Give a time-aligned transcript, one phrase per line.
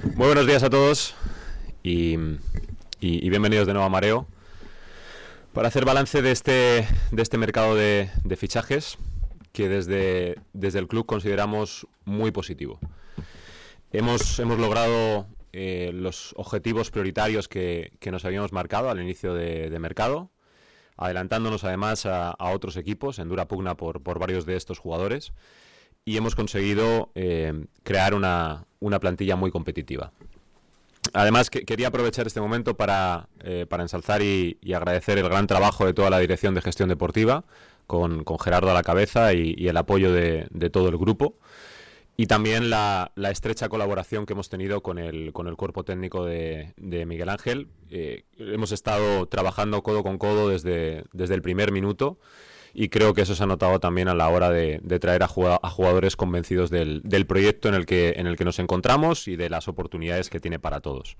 [0.00, 1.14] Muy buenos días a todos
[1.82, 2.16] y,
[3.00, 4.26] bienvenidos de nuevo a Mareo
[5.52, 8.96] para hacer balance de este, de este mercado de, fichajes
[9.52, 12.80] que desde, desde el club consideramos muy positivo.
[13.92, 19.68] Hemos, hemos logrado eh, los objetivos prioritarios que, que nos habíamos marcado al inicio de,
[19.68, 20.30] de mercado,
[20.96, 25.34] adelantándonos además a, a otros equipos en dura pugna por, por varios de estos jugadores
[26.04, 30.12] y hemos conseguido eh, crear una, una plantilla muy competitiva.
[31.12, 35.84] Además, que- quería aprovechar este momento para, eh, para ensalzar y, agradecer el gran trabajo
[35.86, 37.44] de toda la dirección de gestión deportiva,
[37.86, 41.34] con, con Gerardo a la cabeza y, el apoyo de, de todo el grupo.
[42.16, 46.24] Y también la, la estrecha colaboración que hemos tenido con el, con el cuerpo técnico
[46.24, 47.68] de, de Miguel Ángel.
[47.90, 52.18] Eh, hemos estado trabajando codo con codo desde, desde el primer minuto
[52.74, 55.60] y creo que eso se ha notado también a la hora de, traer a, jugado-
[55.62, 59.50] a jugadores convencidos del, proyecto en el, que, en el que nos encontramos y de
[59.50, 61.16] las oportunidades que tiene para todos.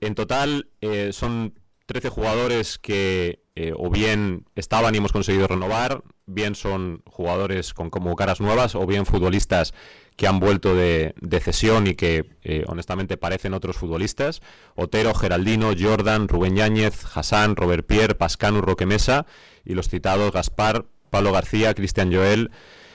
[0.00, 1.54] En total eh, son
[1.86, 7.90] 13 jugadores que eh, o bien estaban y hemos conseguido renovar, bien son jugadores con
[7.90, 9.74] como caras nuevas o bien futbolistas
[10.16, 14.40] que han vuelto de, cesión y que eh, honestamente parecen otros futbolistas.
[14.74, 19.26] Otero, Geraldino, Jordan, Rubén Yáñez, Hassan, Robert Pierre, Pascanu, Roque Mesa
[19.64, 22.50] y los citados Gaspar, Pablo García, Cristian Joel,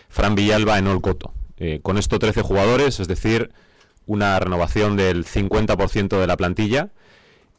[0.09, 1.33] Fran Villalba, Enol Coto.
[1.57, 3.51] Eh, con estos 13 jugadores, es decir,
[4.05, 6.89] una renovación del 50% de la plantilla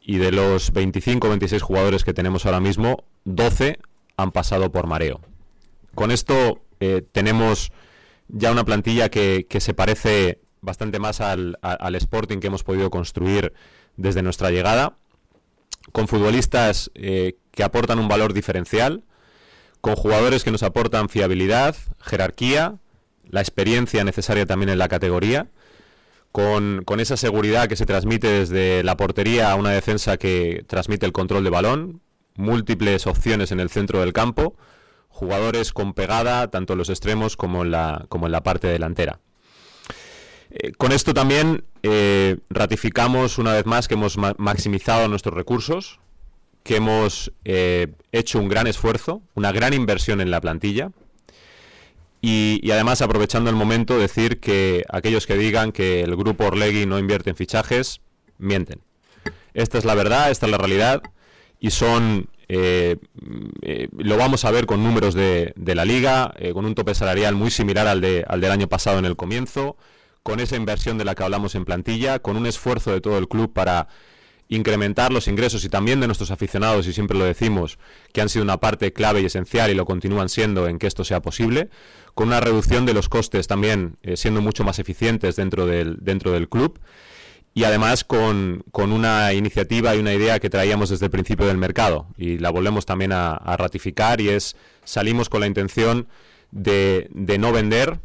[0.01, 3.79] y de los 25 o 26 jugadores que tenemos ahora mismo, 12
[4.17, 5.21] han pasado por mareo.
[5.95, 7.71] Con esto eh, tenemos
[8.27, 12.89] ya una plantilla que, que se parece bastante más al, al Sporting que hemos podido
[12.89, 13.53] construir
[13.97, 14.97] desde nuestra llegada,
[15.91, 19.03] con futbolistas eh, que aportan un valor diferencial,
[19.81, 22.75] con jugadores que nos aportan fiabilidad, jerarquía,
[23.29, 25.47] la experiencia necesaria también en la categoría,
[26.31, 31.05] con, con esa seguridad que se transmite desde la portería a una defensa que transmite
[31.05, 32.01] el control de balón,
[32.35, 34.55] múltiples opciones en el centro del campo,
[35.09, 39.19] jugadores con pegada tanto en los extremos como en la, como en la parte delantera.
[40.51, 45.99] Eh, con esto también eh, ratificamos una vez más que hemos ma- maximizado nuestros recursos,
[46.63, 50.91] que hemos eh, hecho un gran esfuerzo, una gran inversión en la plantilla.
[52.21, 56.99] Y, además, aprovechando el momento, decir que aquellos que digan que el grupo Orlegui no
[56.99, 58.01] invierte en fichajes,
[58.37, 58.81] mienten.
[59.53, 61.01] Esta es la verdad, esta es la realidad,
[61.61, 62.27] y son.
[62.49, 67.51] lo vamos a ver con números de, de la liga, con un tope salarial muy
[67.51, 69.77] similar al, de, al del año pasado en el comienzo,
[70.23, 73.27] con esa inversión de la que hablamos en plantilla, con un esfuerzo de todo el
[73.27, 73.87] club para
[74.49, 77.77] incrementar los ingresos y también de nuestros aficionados, y siempre lo decimos,
[78.11, 81.03] que han sido una parte clave y esencial y lo continúan siendo en que esto
[81.03, 81.69] sea posible,
[82.15, 86.31] con una reducción de los costes también eh, siendo mucho más eficientes dentro del, dentro
[86.31, 86.79] del club
[87.53, 91.57] y además con, con una iniciativa y una idea que traíamos desde el principio del
[91.57, 96.07] mercado y la volvemos también a, a ratificar y es salimos con la intención
[96.51, 97.99] de, de no vender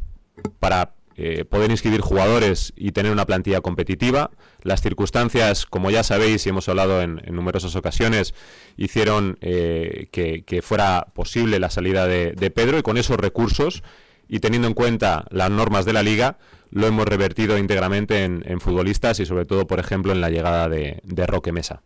[0.59, 4.31] para eh, poder inscribir jugadores y tener una plantilla competitiva.
[4.61, 8.33] Las circunstancias, como ya sabéis y hemos hablado en, numerosas ocasiones,
[8.75, 13.83] hicieron eh, que, fuera posible la salida de, Pedro y con esos recursos
[14.27, 16.37] y teniendo en cuenta las normas de la liga,
[16.71, 20.99] lo hemos revertido íntegramente en, futbolistas y sobre todo, por ejemplo, en la llegada de,
[21.03, 21.81] de Roque Mesa.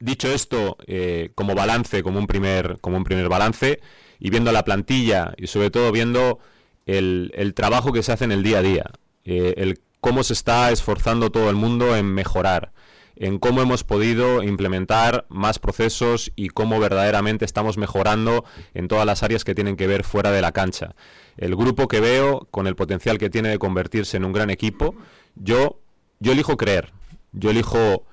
[0.00, 3.80] Dicho esto, eh, como balance, como un primer, como un primer balance,
[4.20, 6.40] y viendo la plantilla y sobre todo viendo
[6.88, 8.90] el, el trabajo que se hace en el día a día,
[9.24, 12.72] eh, el cómo se está esforzando todo el mundo en mejorar,
[13.14, 19.22] en cómo hemos podido implementar más procesos y cómo verdaderamente estamos mejorando en todas las
[19.22, 20.94] áreas que tienen que ver fuera de la cancha.
[21.36, 24.94] El grupo que veo, con el potencial que tiene de convertirse en un gran equipo,
[25.34, 25.80] yo,
[26.20, 26.92] yo elijo creer,
[27.32, 28.06] yo elijo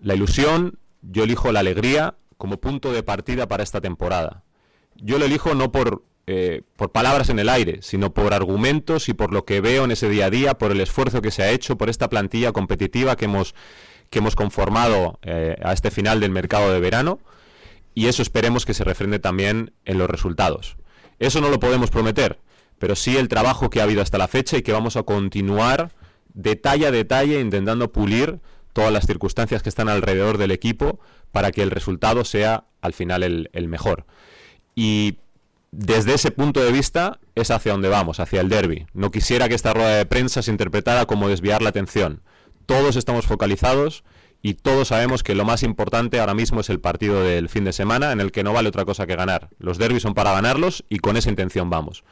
[0.00, 4.42] la ilusión, yo elijo la alegría como punto de partida para esta temporada.
[4.96, 9.14] Yo lo elijo no por, eh, por palabras en el aire, sino por argumentos y
[9.14, 11.50] por lo que veo en ese día a día, por el esfuerzo que se ha
[11.50, 13.54] hecho, por esta plantilla competitiva que hemos,
[14.10, 17.18] que hemos conformado eh, a este final del mercado de verano
[17.94, 20.76] y eso esperemos que se refrende también en los resultados.
[21.18, 22.38] Eso no lo podemos prometer,
[22.78, 25.92] pero sí el trabajo que ha habido hasta la fecha y que vamos a continuar
[26.34, 28.38] detalle a detalle intentando pulir
[28.74, 31.00] todas las circunstancias que están alrededor del equipo
[31.32, 34.04] para que el resultado sea al final el, el mejor.
[34.74, 35.20] Y
[35.80, 38.86] desde ese punto de vista es hacia donde vamos, hacia el derby.
[38.94, 42.20] No quisiera que esta rueda de prensa se interpretara como desviar la atención.
[42.66, 44.02] Todos estamos focalizados
[44.42, 47.72] y todos sabemos que lo más importante ahora mismo es el partido del fin de
[47.72, 49.50] semana en el que no vale otra cosa que ganar.
[49.60, 52.02] Los derbis son para ganarlos y con esa intención vamos.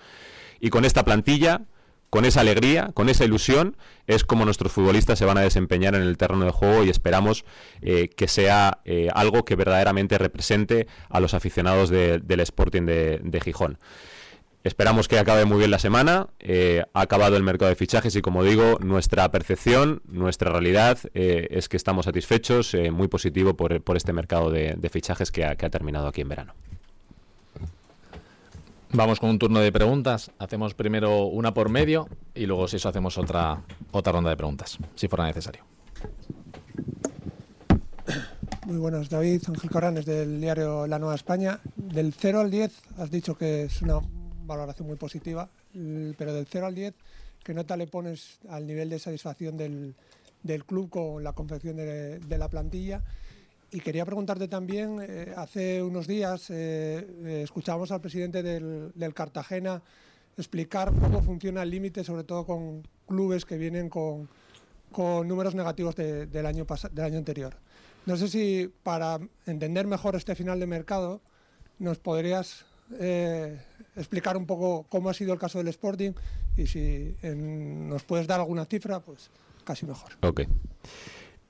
[0.60, 1.62] Y con esta plantilla,
[2.10, 3.76] con esa alegría, con esa ilusión,
[4.06, 7.44] es como nuestros futbolistas se van a desempeñar en el terreno de juego y esperamos
[7.82, 13.78] eh, que sea eh, algo que verdaderamente represente a los aficionados del Sporting de, Gijón.
[14.64, 16.28] Esperamos que acabe muy bien la semana.
[16.40, 21.68] Eh, ha acabado el mercado de fichajes y, como digo, nuestra percepción, nuestra realidad es
[21.68, 26.28] que estamos satisfechos, muy positivo por, este mercado de, fichajes que ha terminado aquí en
[26.28, 26.54] verano.
[28.96, 30.30] Vamos con un turno de preguntas.
[30.38, 34.78] Hacemos primero una por medio y luego, si eso, hacemos otra, otra ronda de preguntas,
[34.94, 35.64] si fuera necesario.
[38.64, 41.60] Muy buenos, David Ángel Coranes del diario La Nueva España.
[41.76, 44.00] Del 0 al 10 has dicho que es una
[44.46, 45.50] valoración muy positiva,
[46.16, 46.94] pero del 0 al 10,
[47.44, 49.94] ¿qué nota le pones al nivel de satisfacción del,
[50.42, 53.02] del club con la confección de, de la plantilla?
[53.72, 59.82] Y quería preguntarte también, eh, hace unos días eh, eh, escuchábamos al presidente del, Cartagena
[60.36, 64.28] explicar cómo funciona el límite, sobre todo con clubes que vienen con,
[64.96, 67.56] números negativos del, año del año anterior.
[68.06, 71.20] No sé si para entender mejor este final de mercado
[71.78, 72.64] nos podrías
[73.96, 76.12] explicar un poco cómo ha sido el caso del Sporting
[76.56, 79.30] y si nos puedes dar alguna cifra, pues
[79.64, 80.12] casi mejor.
[80.22, 80.42] Ok.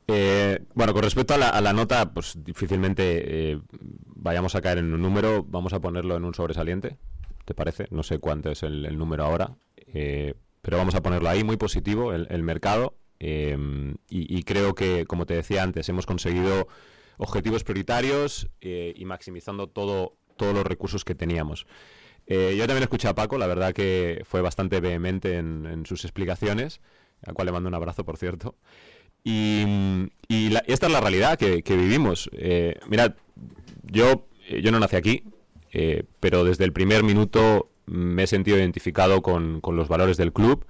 [0.08, 5.02] Eh, bueno, con respecto a la, nota, pues difícilmente eh, vayamos a caer en un
[5.02, 6.96] número, vamos a ponerlo en un sobresaliente,
[7.44, 7.88] ¿te parece?
[7.90, 9.56] No sé cuánto es el, número ahora,
[9.92, 15.34] eh, pero vamos a ponerlo ahí, muy positivo, el, mercado, y, creo que, como te
[15.34, 16.68] decía antes, hemos conseguido
[17.18, 21.66] objetivos prioritarios y maximizando todo, todos los recursos que teníamos.
[22.28, 26.80] yo también escuché a Paco, la verdad que fue bastante vehemente en, en sus explicaciones,
[27.24, 28.56] al cual le mando un abrazo, por cierto.
[29.26, 30.06] Y,
[30.68, 32.30] esta es la realidad que, vivimos.
[32.32, 33.14] Eh, mirad,
[33.82, 35.24] yo, eh, yo no nací aquí,
[35.72, 40.64] eh, pero desde el primer minuto me he sentido identificado con, los valores del club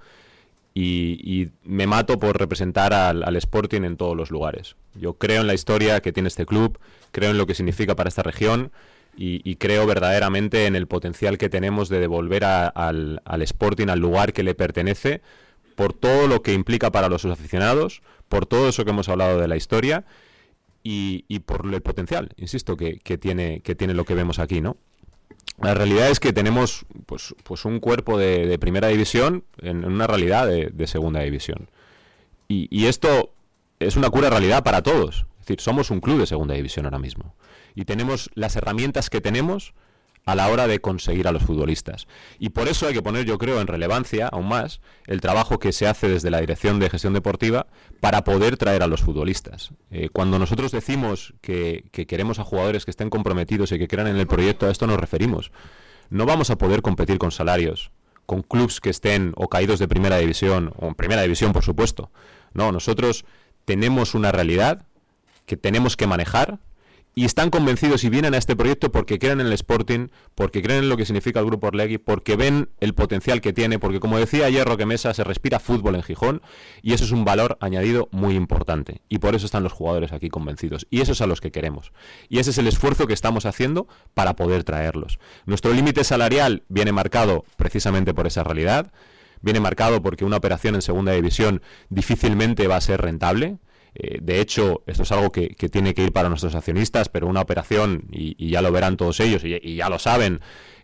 [0.73, 4.75] y, me mato por representar al, Sporting en todos los lugares.
[4.95, 6.79] Yo creo en la historia que tiene este club,
[7.11, 8.71] creo en lo que significa para esta región
[9.15, 14.33] y, creo verdaderamente en el potencial que tenemos de devolver al, al Sporting al lugar
[14.33, 15.21] que le pertenece
[15.77, 19.47] por todo lo que implica para los aficionados, por todo eso que hemos hablado de
[19.47, 20.05] la historia
[20.83, 24.77] y, por el potencial, insisto, que, tiene, que tiene lo que vemos aquí, ¿no?
[25.59, 30.47] La realidad es que tenemos pues, pues un cuerpo de, primera división en, una realidad
[30.47, 31.69] de, segunda división.
[32.47, 33.33] Y, y, esto
[33.79, 35.25] es una cura realidad para todos.
[35.39, 37.33] Es decir, somos un club de segunda división ahora mismo.
[37.75, 39.73] Y tenemos las herramientas que tenemos
[40.27, 42.05] a la hora de conseguir a los futbolistas.
[42.37, 45.71] Y por eso hay que poner, yo creo, en relevancia aún más el trabajo que
[45.71, 47.67] se hace desde la Dirección de Gestión Deportiva
[48.01, 49.71] para poder traer a los futbolistas.
[49.89, 54.17] Eh, cuando nosotros decimos que, queremos a jugadores que estén comprometidos y que crean en
[54.17, 55.53] el proyecto, a esto nos referimos.
[56.09, 57.91] No vamos a poder competir con salarios,
[58.25, 62.11] con clubes que estén o caídos de primera división, o en primera división, por supuesto.
[62.53, 63.23] No, nosotros
[63.63, 64.85] tenemos una realidad
[65.45, 66.59] que tenemos que manejar
[67.17, 70.83] y están convencidos y vienen a este proyecto porque creen en el Sporting, porque creen
[70.83, 74.19] en lo que significa el Grupo Orlegui, porque ven el potencial que tiene, porque como
[74.19, 76.43] decía ayer Roque Mesa, se respira fútbol en Gijón
[76.83, 79.01] y eso es un valor añadido muy importante.
[79.09, 80.85] Y por eso están los jugadores aquí convencidos.
[80.91, 81.91] Y eso es a los que queremos.
[82.29, 85.17] Y ese es el esfuerzo que estamos haciendo para poder traerlos.
[85.47, 88.91] Nuestro límite salarial viene marcado precisamente por esa realidad.
[89.41, 93.57] Viene marcado porque una operación en segunda división difícilmente va a ser rentable
[93.99, 97.41] eh, de hecho, esto es algo que, tiene que ir para nuestros accionistas, pero una
[97.41, 100.41] operación, y, ya lo verán todos ellos, y, ya lo saben,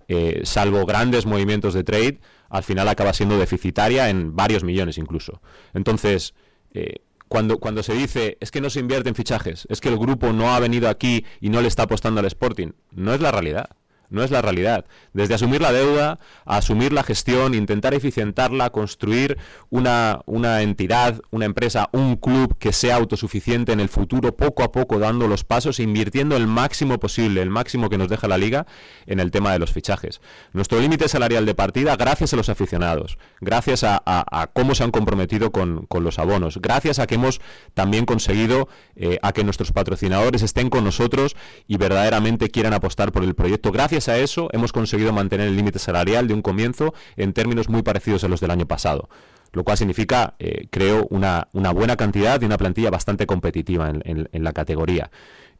[0.07, 5.41] eh, salvo grandes movimientos de trade, al final acaba siendo deficitaria en varios millones incluso.
[5.75, 6.33] Entonces,
[6.73, 9.97] eh, cuando, cuando se dice es que no se invierte en fichajes, es que el
[9.97, 13.31] grupo no ha venido aquí y no le está apostando al Sporting, no es la
[13.31, 13.69] realidad
[14.13, 14.85] no es la realidad.
[15.11, 19.37] Desde asumir la deuda, a asumir la gestión, intentar eficientarla, construir
[19.69, 24.71] una, una entidad, una empresa, un club que sea autosuficiente en el futuro, poco a
[24.71, 28.67] poco dando los pasos, invirtiendo el máximo posible, el máximo que nos deja la liga
[29.07, 30.21] en el tema de los fichajes.
[30.53, 35.51] Nuestro límite salarial de partida, gracias a los aficionados, gracias a, cómo se han comprometido
[35.51, 37.41] con, los abonos, gracias a que hemos
[37.73, 41.35] también conseguido eh, a que nuestros patrocinadores estén con nosotros
[41.67, 45.79] y verdaderamente quieran apostar por el proyecto, gracias a eso hemos conseguido mantener el límite
[45.79, 49.09] salarial de un comienzo en términos muy parecidos a los del año pasado
[49.53, 54.51] lo cual significa, eh, creo, una, buena cantidad y una plantilla bastante competitiva en, la
[54.51, 55.11] categoría.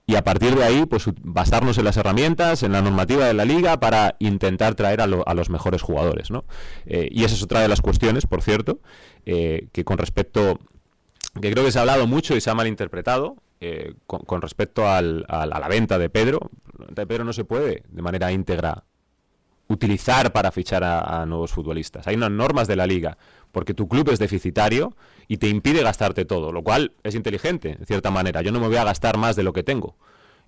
[0.06, 3.46] Y a partir de ahí, pues basarnos en las herramientas, en la normativa de la
[3.46, 6.32] liga para intentar traer a, los mejores jugadores.
[6.32, 6.44] ¿no?
[6.88, 8.80] Eh, y esa es otra de las cuestiones, por cierto,
[9.26, 10.60] eh, que con respecto,
[11.40, 13.38] que creo que se ha hablado mucho y se ha malinterpretado,
[14.08, 16.52] con, respecto a la venta de Pedro,
[16.90, 18.84] de Pedro no se puede de manera íntegra
[19.68, 22.08] utilizar para fichar a, nuevos futbolistas.
[22.08, 23.18] Hay unas normas de la liga,
[23.52, 24.96] porque tu club es deficitario
[25.28, 28.42] y te impide gastarte todo, lo cual es inteligente, en cierta manera.
[28.42, 29.96] Yo no me voy a gastar más de lo que tengo.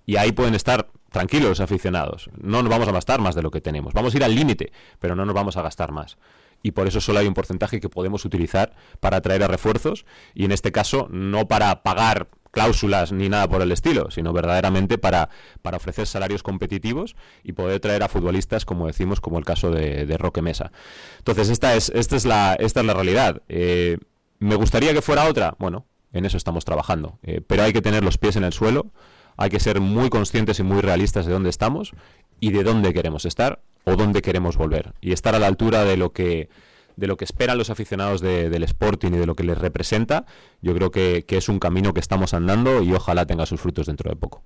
[0.04, 2.30] Y ahí pueden estar tranquilos los aficionados.
[2.40, 3.92] No nos vamos a gastar más de lo que tenemos.
[3.92, 6.16] Vamos a ir al límite, pero no nos vamos a gastar más.
[6.62, 10.04] Y por eso solo hay un porcentaje que podemos utilizar para traer a refuerzos.
[10.34, 14.96] Y en este caso, no para pagar cláusulas ni nada por el estilo, sino verdaderamente
[14.96, 15.28] para,
[15.60, 20.16] para ofrecer salarios competitivos y poder traer a futbolistas, como decimos, como el caso de,
[20.16, 20.72] Roque Mesa.
[21.18, 23.42] Entonces, esta es, esta es, la, esta es la realidad.
[23.50, 23.98] Eh,
[24.38, 25.54] ¿Me gustaría que fuera otra?
[25.58, 25.84] Bueno,
[26.14, 27.18] en eso estamos trabajando.
[27.22, 28.90] Eh, pero hay que tener los pies en el suelo,
[29.36, 31.92] hay que ser muy conscientes y muy realistas de dónde estamos
[32.40, 34.92] y de dónde queremos estar o dónde queremos volver.
[35.00, 36.48] Y estar a la altura de lo que
[36.96, 40.24] de lo que esperan los aficionados del Sporting y de lo que les representa,
[40.62, 44.08] yo creo que, es un camino que estamos andando y ojalá tenga sus frutos dentro
[44.08, 44.42] de poco.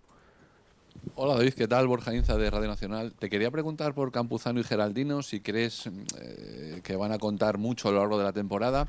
[1.14, 1.86] Hola David, ¿qué tal?
[1.86, 3.12] Borja Inza de Radio Nacional.
[3.16, 5.88] Te quería preguntar por Campuzano y Geraldino si crees
[6.20, 8.88] eh, que van a contar mucho a lo largo de la temporada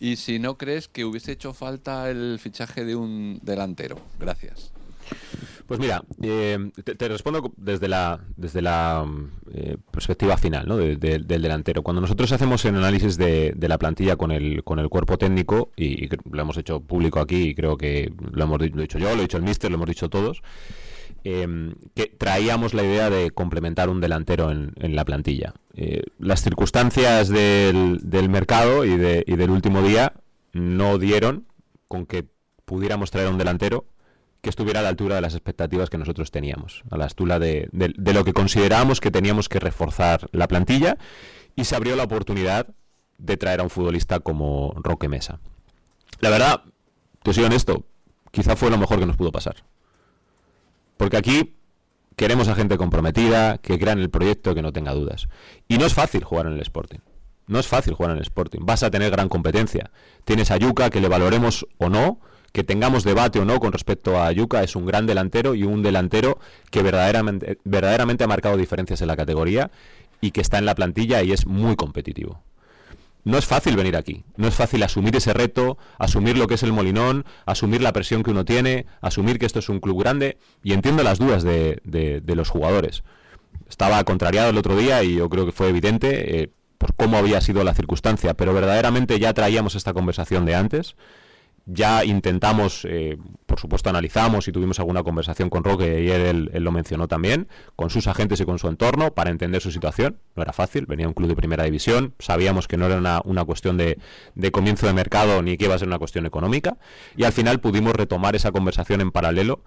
[0.00, 4.00] y si no crees que hubiese hecho falta el fichaje de un delantero.
[4.18, 4.72] Gracias.
[5.66, 9.04] Pues mira, eh, te, respondo desde la, desde la
[9.52, 10.76] eh, perspectiva final ¿no?
[10.76, 11.82] del delantero.
[11.82, 16.08] Cuando nosotros hacemos el análisis de, la plantilla con el, con el cuerpo técnico, y,
[16.30, 19.38] lo hemos hecho público aquí, y creo que lo hemos dicho yo, lo he dicho
[19.38, 20.40] el míster, lo hemos dicho todos,
[21.24, 25.52] em, que traíamos la idea de complementar un delantero en, la plantilla.
[25.74, 30.12] Eh, las circunstancias del, mercado y, y del último día
[30.52, 31.46] no dieron
[31.88, 32.24] con que
[32.64, 33.86] pudiéramos traer un delantero
[34.46, 37.68] que estuviera a la altura de las expectativas que nosotros teníamos, a la altura de,
[37.72, 40.98] lo que considerábamos que teníamos que reforzar la plantilla
[41.56, 42.68] y se abrió la oportunidad
[43.18, 45.40] de traer a un futbolista como Roque Mesa.
[46.20, 46.62] La verdad,
[47.24, 47.86] te soy honesto,
[48.30, 49.64] quizá fue lo mejor que nos pudo pasar.
[50.96, 51.56] Porque aquí
[52.14, 55.26] queremos a gente comprometida, que crea en el proyecto, que no tenga dudas.
[55.66, 57.00] Y no es fácil jugar en el Sporting.
[57.48, 58.60] No es fácil jugar en el Sporting.
[58.62, 59.90] Vas a tener gran competencia.
[60.24, 62.20] Tienes a Yuca, que le valoremos o no,
[62.56, 65.82] que tengamos debate o no con respecto a Yuka, es un gran delantero y un
[65.82, 66.38] delantero
[66.70, 69.70] que verdaderamente, verdaderamente ha marcado diferencias en la categoría
[70.22, 72.40] y que está en la plantilla y es muy competitivo.
[73.24, 76.62] No es fácil venir aquí, no es fácil asumir ese reto, asumir lo que es
[76.62, 80.38] el Molinón, asumir la presión que uno tiene, asumir que esto es un club grande
[80.62, 83.04] y entiendo las dudas de, los jugadores.
[83.68, 86.50] Estaba contrariado el otro día y yo creo que fue evidente eh,
[86.96, 90.96] cómo había sido la circunstancia, pero verdaderamente ya traíamos esta conversación de antes
[91.66, 96.70] ya intentamos, eh, por supuesto analizamos y tuvimos alguna conversación con Roque y él, lo
[96.70, 100.18] mencionó también, con sus agentes y con su entorno para entender su situación.
[100.36, 103.76] No era fácil, venía un club de primera división, sabíamos que no era una, cuestión
[103.76, 103.98] de,
[104.52, 106.76] comienzo de mercado ni que iba a ser una cuestión económica
[107.16, 109.62] y al final pudimos retomar esa conversación en paralelo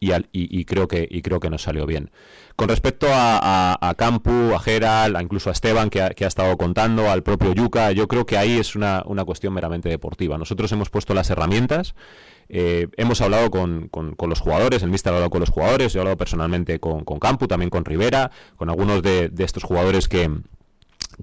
[0.00, 2.10] y, creo que, y creo que nos salió bien.
[2.56, 7.22] Con respecto a, a, Campu, a Gerald, incluso a Esteban, que ha, estado contando, al
[7.22, 10.38] propio Yuka, yo creo que ahí es una, cuestión meramente deportiva.
[10.38, 11.94] Nosotros hemos puesto las herramientas,
[12.48, 13.90] eh, hemos hablado con,
[14.28, 17.18] los jugadores, el Mister ha hablado con los jugadores, yo he hablado personalmente con, con
[17.18, 20.30] Campu, también con Rivera, con algunos de estos jugadores que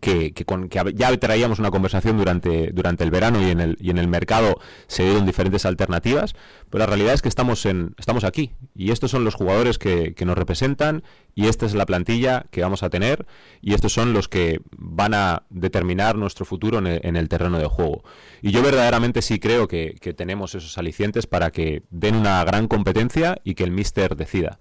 [0.02, 3.90] que, con, que, ya traíamos una conversación durante, durante el verano y en el, y
[3.90, 6.36] en el mercado se dieron diferentes alternativas,
[6.70, 10.14] pero la realidad es que estamos, en, estamos aquí y estos son los jugadores que,
[10.14, 13.26] que nos representan y esta es la plantilla que vamos a tener
[13.62, 17.58] y estos son los que van a determinar nuestro futuro en el, en el terreno
[17.58, 18.04] de juego.
[18.42, 22.68] Y yo verdaderamente sí creo que, que tenemos esos alicientes para que den una gran
[22.68, 24.60] competencia y que el míster decida.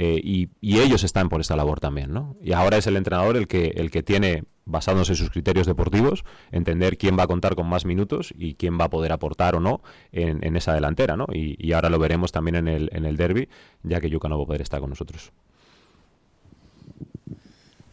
[0.00, 0.48] Eh, y,
[0.80, 2.36] ellos están por esta labor también, ¿no?
[2.40, 6.24] Y ahora es el entrenador el que, el que tiene, basándose en sus criterios deportivos,
[6.52, 9.60] entender quién va a contar con más minutos y quién va a poder aportar o
[9.60, 11.26] no en, esa delantera, ¿no?
[11.32, 13.48] Y, ahora lo veremos también en el, en el derby,
[13.82, 15.32] ya que Yuka no va a poder estar con nosotros.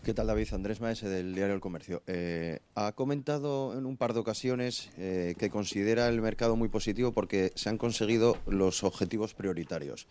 [0.04, 0.48] ¿Qué tal David?
[0.54, 2.04] Andrés Maese del diario El Comercio.
[2.06, 7.14] Eh, ha comentado en un par de ocasiones eh, que considera el mercado muy positivo
[7.14, 10.08] porque se han conseguido los objetivos prioritarios.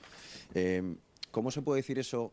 [1.35, 2.33] ¿Cómo se puede decir eso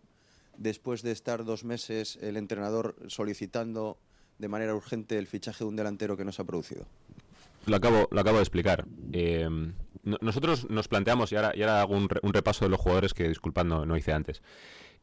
[0.57, 3.97] después de estar dos meses el entrenador solicitando
[4.37, 6.85] de manera urgente el fichaje de un delantero que no se ha producido?
[7.65, 8.85] Lo acabo, lo acabo de explicar.
[9.11, 9.49] Eh,
[10.03, 13.65] nosotros nos planteamos, y ahora, y ahora hago un, repaso de los jugadores que, disculpad,
[13.65, 14.43] no, hice antes.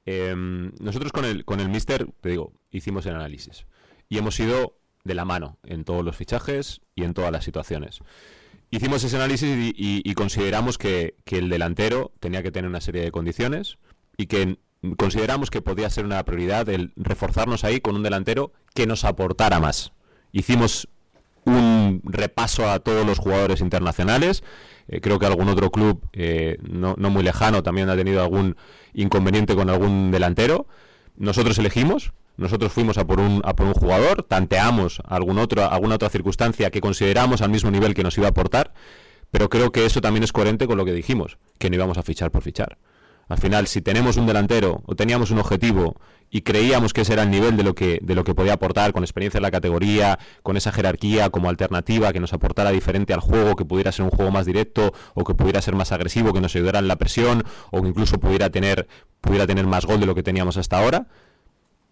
[0.06, 0.32] Eh,
[0.78, 3.66] nosotros con el, con el Mister, te digo, hicimos el análisis.
[4.08, 7.98] Y hemos ido de la mano en todos los fichajes y en todas las situaciones.
[8.70, 13.10] Hicimos ese análisis y, consideramos que, que, el delantero tenía que tener una serie de
[13.10, 13.78] condiciones
[14.18, 14.58] y que
[14.96, 19.60] consideramos que podía ser una prioridad el reforzarnos ahí con un delantero que nos aportara
[19.60, 19.92] más.
[20.32, 20.88] Hicimos
[21.44, 24.42] un repaso a todos los jugadores internacionales.
[24.88, 28.56] Eh, creo que algún otro club eh, no, no, muy lejano también ha tenido algún
[28.92, 30.66] inconveniente con algún delantero.
[31.16, 35.94] Nosotros elegimos, nosotros fuimos a por un, a por un jugador, tanteamos algún otro, alguna
[35.94, 38.74] otra circunstancia que consideramos al mismo nivel que nos iba a aportar,
[39.30, 42.02] pero creo que eso también es coherente con lo que dijimos, que no íbamos a
[42.02, 42.78] fichar por fichar.
[43.28, 45.96] Al final, si tenemos un delantero o teníamos un objetivo
[46.30, 48.92] y creíamos que ese era el nivel de lo que, de lo que podía aportar,
[48.92, 53.20] con experiencia en la categoría, con esa jerarquía como alternativa que nos aportara diferente al
[53.20, 56.40] juego, que pudiera ser un juego más directo o que pudiera ser más agresivo, que
[56.40, 58.88] nos ayudara en la presión o que incluso pudiera tener,
[59.20, 61.06] pudiera tener más gol de lo que teníamos hasta ahora,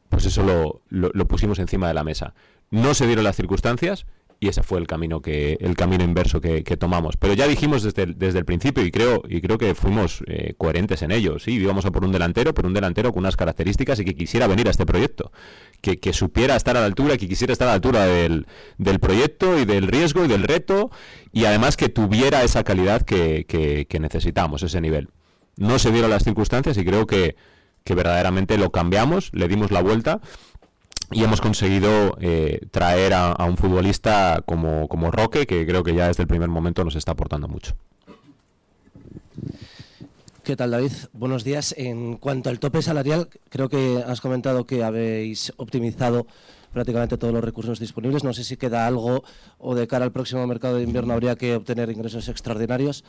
[0.09, 2.35] pues eso lo, lo pusimos encima de la mesa.
[2.71, 4.07] No se dieron las circunstancias
[4.39, 7.17] y ese fue el camino que el camino inverso que, tomamos.
[7.17, 10.55] Pero ya dijimos desde el, desde el principio y creo y creo que fuimos eh,
[10.59, 11.39] coherentes en ello.
[11.39, 14.47] Sí íbamos a por un delantero pero un delantero con unas características y que quisiera
[14.47, 15.33] venir a este proyecto.
[15.81, 18.47] Que, que supiera estar a la altura que quisiera estar a la altura del,
[18.79, 20.91] del, proyecto y del riesgo y del reto
[21.33, 25.09] y además que tuviera esa calidad que, que necesitamos ese nivel.
[25.57, 27.37] No se dieron las circunstancias y creo que
[27.87, 30.21] que verdaderamente lo cambiamos, le dimos la vuelta
[31.13, 36.09] y hemos conseguido eh, traer a, un futbolista como, como Roque, que creo que ya
[36.09, 37.75] desde el primer momento nos está aportando mucho.
[40.43, 40.93] ¿Qué tal, David?
[41.13, 41.75] Buenos días.
[41.77, 46.27] En cuanto al tope salarial, creo que has comentado que habéis optimizado
[46.73, 48.23] prácticamente todos los recursos disponibles.
[48.23, 49.25] No sé si queda algo
[49.59, 53.03] o de cara al próximo mercado de invierno habría que obtener ingresos extraordinarios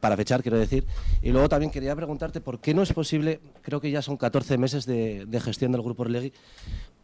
[0.00, 0.84] para fechar, quiero decir.
[1.22, 4.58] Y luego también quería preguntarte por qué no es posible, creo que ya son 14
[4.58, 6.32] meses de, gestión del Grupo Orlegui,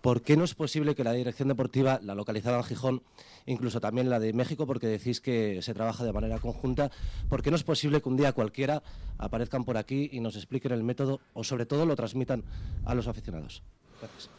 [0.01, 3.03] ¿Por qué no es posible que la dirección deportiva, la localizada en Gijón,
[3.47, 6.91] incluso también la de México, porque decís que se trabaja de manera conjunta,
[7.29, 8.83] ¿por qué no es posible que un día cualquiera
[9.19, 12.45] aparezcan por aquí y nos expliquen el método o sobre todo lo transmitan
[12.85, 13.63] a los aficionados?
[14.01, 14.31] Gracias.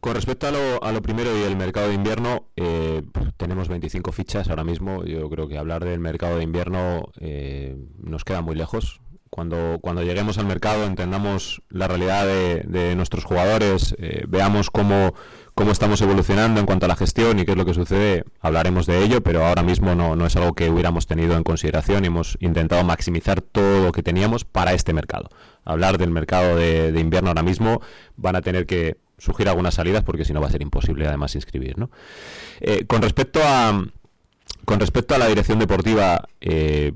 [0.00, 3.02] Con respecto a lo, primero y el mercado de invierno, eh,
[3.36, 5.04] tenemos 25 fichas ahora mismo.
[5.04, 10.02] Yo creo que hablar del mercado de invierno eh, nos queda muy lejos cuando, cuando
[10.02, 15.14] lleguemos al mercado entendamos la realidad de, nuestros jugadores, eh, veamos cómo,
[15.54, 18.86] cómo estamos evolucionando en cuanto a la gestión y qué es lo que sucede, hablaremos
[18.86, 22.08] de ello, pero ahora mismo no, no es algo que hubiéramos tenido en consideración y
[22.08, 25.28] hemos intentado maximizar todo lo que teníamos para este mercado.
[25.64, 27.80] Hablar del mercado de, invierno ahora mismo
[28.16, 31.34] van a tener que surgir algunas salidas porque si no va a ser imposible además
[31.34, 31.76] inscribir.
[31.78, 31.90] ¿no?
[32.60, 33.84] Eh, con respecto a...
[34.64, 36.92] Con respecto a la dirección deportiva, eh,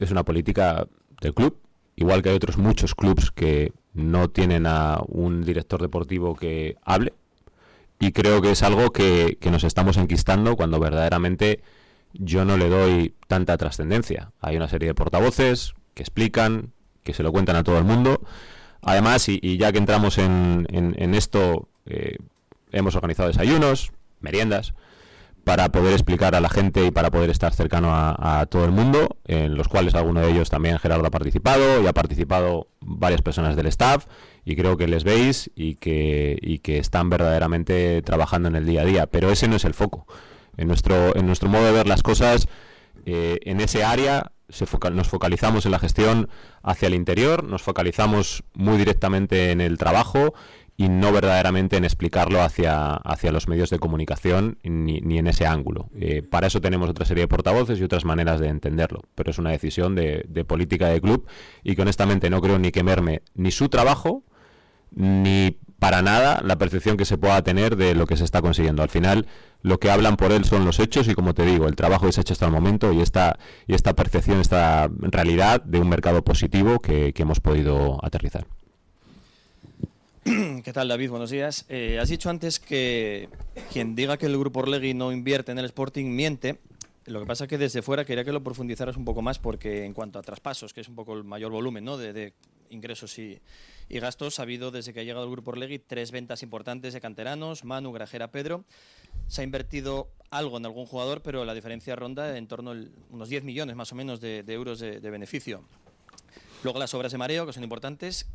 [0.00, 0.86] es una política
[1.20, 1.58] del club,
[1.96, 7.14] igual que hay otros muchos clubs que no tienen a un director deportivo que hable.
[7.98, 11.62] Y creo que es algo que, nos estamos enquistando cuando verdaderamente
[12.12, 14.32] yo no le doy tanta trascendencia.
[14.40, 18.20] Hay una serie de portavoces que explican, que se lo cuentan a todo el mundo.
[18.82, 22.18] Además, y, ya que entramos en, en, esto, eh,
[22.70, 24.74] hemos organizado desayunos, meriendas,
[25.46, 29.16] para poder explicar a la gente y para poder estar cercano a, todo el mundo,
[29.26, 33.54] en los cuales alguno de ellos también Gerardo ha participado y ha participado varias personas
[33.54, 34.06] del staff
[34.44, 38.82] y creo que les veis y que, y que están verdaderamente trabajando en el día
[38.82, 40.08] a día, pero ese no es el foco.
[40.56, 42.48] En nuestro, en nuestro modo de ver las cosas,
[43.04, 46.28] eh, en ese área se nos focalizamos en la gestión
[46.64, 50.34] hacia el interior, nos focalizamos muy directamente en el trabajo
[50.76, 55.46] y no verdaderamente en explicarlo hacia, hacia los medios de comunicación ni, ni en ese
[55.46, 55.88] ángulo.
[55.98, 59.38] Eh, para eso tenemos otra serie de portavoces y otras maneras de entenderlo, pero es
[59.38, 61.26] una decisión de, política de club
[61.64, 64.22] y que honestamente no creo ni quemarme ni su trabajo
[64.90, 68.82] ni para nada la percepción que se pueda tener de lo que se está consiguiendo.
[68.82, 69.26] Al final,
[69.62, 72.12] lo que hablan por él son los hechos y, como te digo, el trabajo que
[72.12, 75.88] se ha hecho hasta el momento y esta, y esta percepción, esta realidad de un
[75.88, 78.46] mercado positivo que, que hemos podido aterrizar.
[80.64, 81.10] ¿Qué tal, David?
[81.10, 81.66] Buenos días.
[81.68, 83.28] Eh, has dicho antes que
[83.72, 86.58] quien diga que el Grupo Orlegui no invierte en el Sporting miente.
[87.04, 89.84] Lo que pasa es que desde fuera quería que lo profundizaras un poco más porque
[89.84, 91.96] en cuanto a traspasos, que es un poco el mayor volumen ¿no?
[91.96, 92.32] de,
[92.70, 93.40] ingresos y,
[93.88, 97.64] gastos, ha habido desde que ha llegado el Grupo Orlegui tres ventas importantes de canteranos,
[97.64, 98.64] Manu, Grajera, Pedro.
[99.28, 102.76] Se ha invertido algo en algún jugador, pero la diferencia ronda en torno a
[103.10, 105.62] unos 10 millones más o menos de, euros de, de beneficio.
[106.64, 108.26] Luego las obras de mareo, que son importantes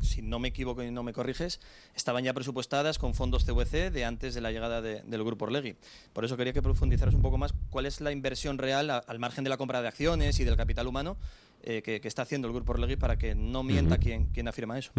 [0.00, 1.60] si no me equivoco y no me corriges,
[1.94, 5.76] estaban ya presupuestadas con fondos CVC de antes de la llegada del grupo Orlegui.
[6.12, 9.44] Por eso quería que profundizaras un poco más cuál es la inversión real al margen
[9.44, 11.16] de la compra de acciones y del capital humano
[11.62, 14.92] eh, que, está haciendo el grupo Orlegui para que no mienta quien, afirma eso.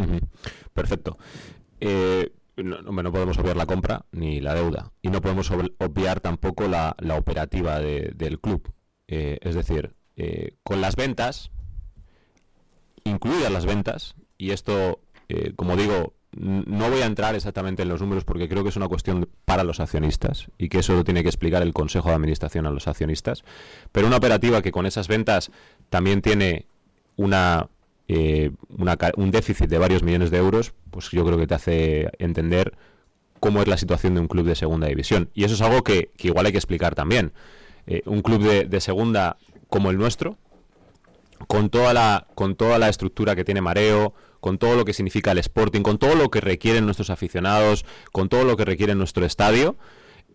[0.74, 1.18] Perfecto.
[1.80, 6.68] Eh, no, no, podemos obviar la compra ni la deuda y no podemos obviar tampoco
[6.68, 8.74] la, operativa del club.
[9.08, 9.96] Eh, es decir,
[10.64, 11.52] con las ventas,
[13.06, 18.02] incluidas las ventas, y esto, eh, como digo, no voy a entrar exactamente en los
[18.02, 21.24] números porque creo que es una cuestión para los accionistas y que eso lo tiene
[21.24, 23.44] que explicar el Consejo de Administración a los accionistas.
[23.92, 25.52] Pero una operativa que con esas ventas
[25.90, 26.68] también tiene
[27.16, 27.70] una
[28.10, 28.52] eh,
[29.18, 32.74] un déficit de varios millones de euros, pues yo creo que te hace entender
[33.40, 35.30] cómo es la situación de un club de segunda división.
[35.34, 37.34] Y eso es algo que, igual hay que explicar también.
[37.86, 39.38] Eh, un club de, segunda
[39.70, 40.38] como el nuestro,
[41.48, 44.14] con toda, la, con toda la estructura que tiene Mareo,
[44.48, 47.84] con todo lo que significa el Sporting, con todo lo que requieren nuestros aficionados,
[48.14, 49.76] con todo lo que requiere nuestro estadio,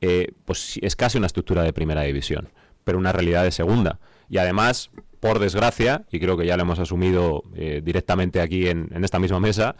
[0.02, 2.50] eh, pues es casi una estructura de primera división,
[2.84, 4.00] pero una realidad de segunda.
[4.28, 8.90] Y además, por desgracia, y creo que ya lo hemos asumido eh, directamente aquí en,
[9.02, 9.76] esta misma mesa,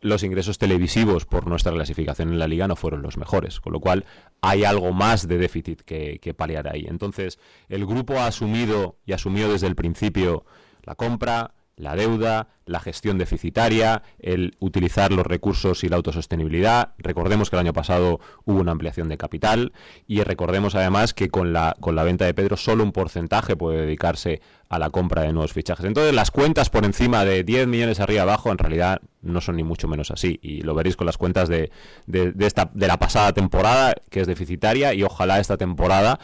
[0.00, 3.80] los ingresos televisivos por nuestra clasificación en la liga no fueron los mejores, con lo
[3.80, 4.06] cual
[4.40, 6.86] hay algo más de déficit que, que paliar ahí.
[6.88, 10.46] Entonces, el grupo ha asumido y asumió desde el principio
[10.84, 16.92] la compra, la deuda, la gestión deficitaria, el utilizar los recursos y la autosostenibilidad.
[16.98, 19.72] Recordemos que el año pasado hubo una ampliación de capital
[20.06, 23.82] y recordemos además que con la, con la venta de Pedro solo un porcentaje puede
[23.82, 25.86] dedicarse a la compra de nuevos fichajes.
[25.86, 29.62] Entonces las cuentas por encima de 10 millones arriba abajo en realidad no son ni
[29.62, 31.70] mucho menos así y lo veréis con las cuentas de,
[32.06, 36.18] de, esta, de la pasada temporada que es deficitaria y ojalá esta temporada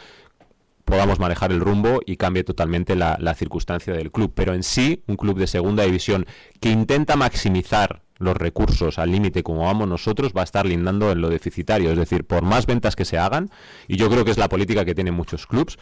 [0.85, 4.31] podamos manejar el rumbo y cambie totalmente la, circunstancia del club.
[4.35, 6.25] Pero en sí, un club de segunda división
[6.61, 11.19] que intenta maximizar los recursos al límite como vamos nosotros va a estar lindando en
[11.19, 11.91] lo deficitario.
[11.91, 13.49] Es decir, por más ventas que se hagan,
[13.87, 15.77] y yo creo que es la política que tienen muchos clubs,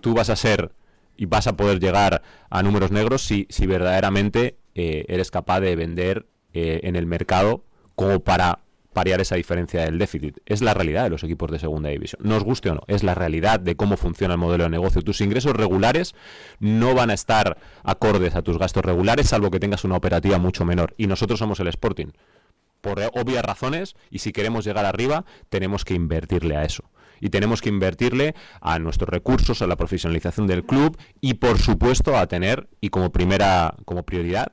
[0.00, 0.72] tú vas a ser
[1.16, 5.76] y vas a poder llegar a números negros si, si verdaderamente eh, eres capaz de
[5.76, 7.64] vender eh, en el mercado
[7.94, 8.60] como para
[8.92, 10.38] pariar esa diferencia del déficit.
[10.46, 12.20] Es la realidad de los equipos de segunda división.
[12.24, 15.02] No os guste o no, es la realidad de cómo funciona el modelo de negocio.
[15.02, 16.14] Tus ingresos regulares
[16.58, 20.64] no van a estar acordes a tus gastos regulares, salvo que tengas una operativa mucho
[20.64, 20.94] menor.
[20.96, 22.08] Y nosotros somos el Sporting.
[22.80, 26.84] Por obvias razones, y si queremos llegar arriba, tenemos que invertirle a eso
[27.20, 32.16] y tenemos que invertirle a nuestros recursos, a la profesionalización del club y por supuesto
[32.16, 34.52] a tener y como primera como prioridad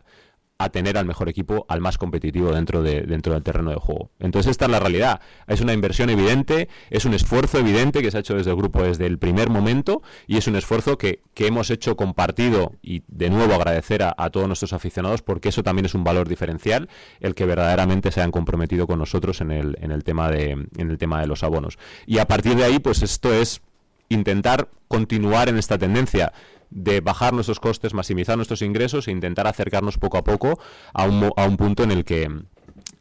[0.60, 4.10] a tener al mejor equipo, al más competitivo dentro, de, dentro del terreno de juego.
[4.20, 5.22] Entonces esta es la realidad.
[5.46, 8.82] Es una inversión evidente, es un esfuerzo evidente que se ha hecho desde el grupo
[8.82, 13.54] desde el primer momento y es un esfuerzo que, hemos hecho compartido y de nuevo
[13.54, 16.90] agradecer a, todos nuestros aficionados porque eso también es un valor diferencial,
[17.20, 20.90] el que verdaderamente se han comprometido con nosotros en el, en el, tema, de, en
[20.90, 21.78] el tema de los abonos.
[22.08, 23.62] Y a partir de ahí, pues esto es
[24.10, 26.34] intentar continuar en esta tendencia
[26.70, 30.60] de bajar nuestros costes, maximizar nuestros ingresos e intentar acercarnos poco a poco
[30.94, 32.30] a un, a un punto en el que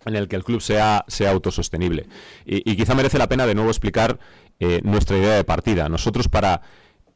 [0.04, 2.06] en el que el club sea, sea autosostenible.
[2.44, 4.18] Y, quizá merece la pena de nuevo explicar
[4.60, 5.88] eh, nuestra idea de partida.
[5.88, 6.62] Nosotros para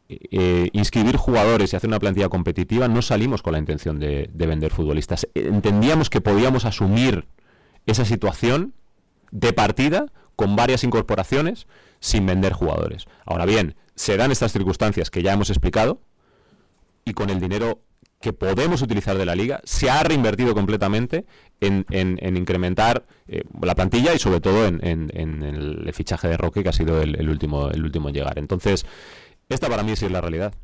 [0.09, 4.47] eh, inscribir jugadores y hacer una plantilla competitiva no salimos con la intención de, de
[4.47, 5.29] vender futbolistas.
[5.35, 7.27] Entendíamos que podíamos asumir
[7.87, 8.75] esa situación
[9.31, 11.69] de partida con varias incorporaciones
[12.01, 13.07] sin vender jugadores.
[13.25, 16.01] Ahora bien, se dan estas circunstancias que ya hemos explicado,
[17.05, 17.81] y con el dinero
[18.21, 21.25] que podemos utilizar de la liga, se ha reinvertido completamente
[21.61, 21.87] en,
[22.37, 27.01] incrementar eh, la plantilla y sobre todo en, el fichaje de Roque, que ha sido
[27.01, 28.39] el, último, el último en llegar.
[28.39, 28.85] Entonces,
[29.49, 30.55] esta para mí sí es la realidad.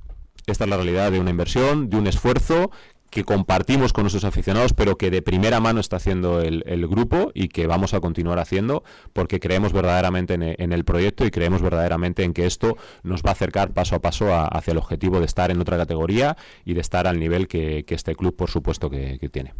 [0.47, 2.71] Esta es la realidad de una inversión, de un esfuerzo
[3.11, 7.49] que compartimos con nuestros aficionados, pero que de primera mano está haciendo el, grupo y
[7.49, 12.33] que vamos a continuar haciendo porque creemos verdaderamente en, el proyecto y creemos verdaderamente en
[12.33, 15.61] que esto nos va a acercar paso a paso hacia el objetivo de estar en
[15.61, 19.55] otra categoría y de estar al nivel que, este club, por supuesto, que, tiene.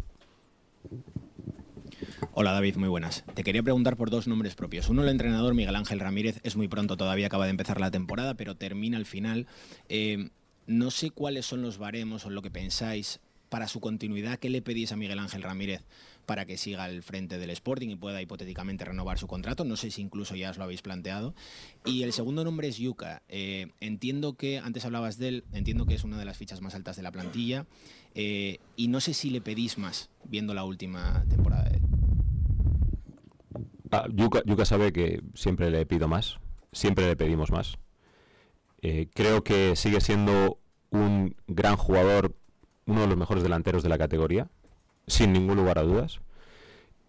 [2.33, 3.25] Hola David, muy buenas.
[3.33, 4.89] Te quería preguntar por dos nombres propios.
[4.89, 8.35] Uno, el entrenador Miguel Ángel Ramírez, es muy pronto, todavía acaba de empezar la temporada,
[8.35, 9.47] pero termina al final.
[9.89, 10.29] Eh,
[10.67, 14.61] no sé cuáles son los baremos o lo que pensáis para su continuidad, ¿qué le
[14.61, 15.83] pedís a Miguel Ángel Ramírez
[16.25, 19.63] para que siga al frente del Sporting y pueda hipotéticamente renovar su contrato?
[19.63, 21.33] No sé si incluso ya os lo habéis planteado.
[21.85, 23.23] Y el segundo nombre es Yuka.
[23.29, 26.75] Eh, entiendo que, antes hablabas de él, entiendo que es una de las fichas más
[26.75, 27.65] altas de la plantilla.
[28.15, 31.81] Eh, y no sé si le pedís más, viendo la última temporada de él.
[33.91, 36.39] Ah, Yuka, sabe que siempre le pido más,
[36.71, 37.77] siempre le pedimos más.
[38.81, 42.35] Eh, creo que sigue siendo un gran jugador
[42.87, 44.47] uno de los mejores delanteros de la categoría,
[45.05, 46.21] sin ningún lugar a dudas.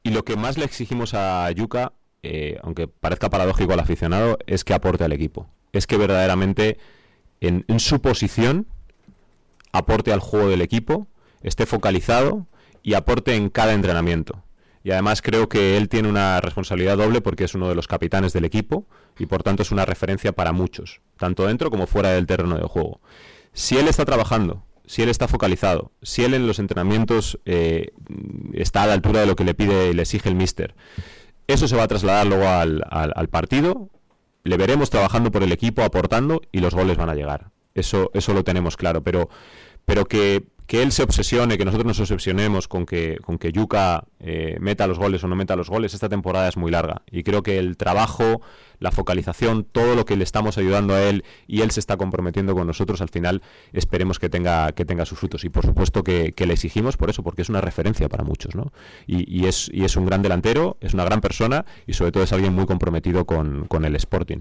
[0.02, 4.64] Y lo que más le exigimos a Yuka, eh, aunque parezca paradójico al aficionado, es
[4.64, 5.48] que aporte al equipo.
[5.72, 6.78] Es que verdaderamente
[7.40, 8.66] en, su posición
[9.72, 11.06] aporte al juego del equipo,
[11.42, 12.46] esté focalizado
[12.82, 14.42] y aporte en cada entrenamiento.
[14.82, 18.32] Y además creo que él tiene una responsabilidad doble porque es uno de los capitanes
[18.32, 18.86] del equipo
[19.18, 22.64] y por tanto es una referencia para muchos, tanto dentro como fuera del terreno de
[22.64, 23.00] juego.
[23.52, 27.92] Si él está trabajando si él está focalizado, si él en los entrenamientos eh,
[28.54, 30.74] está a la altura de lo que le pide y le exige el míster,
[31.46, 33.90] eso se va a trasladar luego al, partido,
[34.44, 37.50] le veremos trabajando por el equipo, aportando y los goles van a llegar.
[37.74, 39.28] Eso, eso lo tenemos claro, pero,
[39.84, 44.04] pero que, que él se obsesione, que nosotros nos obsesionemos con que, con que Yuka
[44.20, 47.02] eh, meta los goles o no meta los goles, esta temporada es muy larga.
[47.10, 48.40] Y creo que el trabajo,
[48.78, 52.54] la focalización, todo lo que le estamos ayudando a él y él se está comprometiendo
[52.54, 55.44] con nosotros, al final esperemos que tenga, que tenga sus frutos.
[55.44, 58.54] Y por supuesto que, le exigimos por eso, porque es una referencia para muchos.
[58.54, 58.72] ¿no?
[59.06, 62.32] Y, es, y es un gran delantero, es una gran persona y sobre todo es
[62.32, 64.38] alguien muy comprometido con, con el Sporting.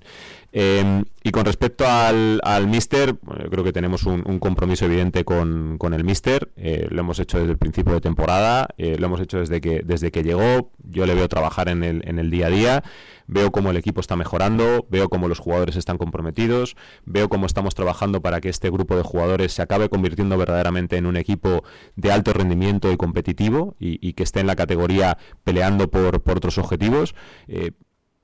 [0.53, 3.15] Em, y con respecto al, al Mister,
[3.51, 6.49] creo que tenemos un, compromiso evidente con, con el Mister.
[6.55, 9.66] Eh, lo hemos hecho desde el principio de temporada, eh, lo hemos hecho desde que,
[9.85, 10.71] desde que llegó.
[10.83, 12.83] Yo le veo trabajar en el, en el día a día
[13.27, 16.75] veo cómo el equipo está mejorando, veo cómo los jugadores están comprometidos,
[17.05, 21.05] veo cómo estamos trabajando para que este grupo de jugadores se acabe convirtiendo verdaderamente en
[21.05, 21.63] un equipo
[21.95, 27.13] de alto rendimiento y competitivo y, que esté en la categoría peleando por, otros objetivos.
[27.47, 27.71] Eh,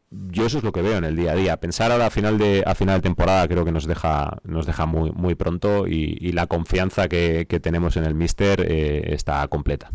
[0.10, 1.58] yo eso es lo que veo en el día a día.
[1.58, 4.86] Pensar ahora a final de, a final de temporada creo que nos deja, nos deja
[4.86, 9.92] muy, muy pronto y, la confianza que, tenemos en el Mister eh, está completa.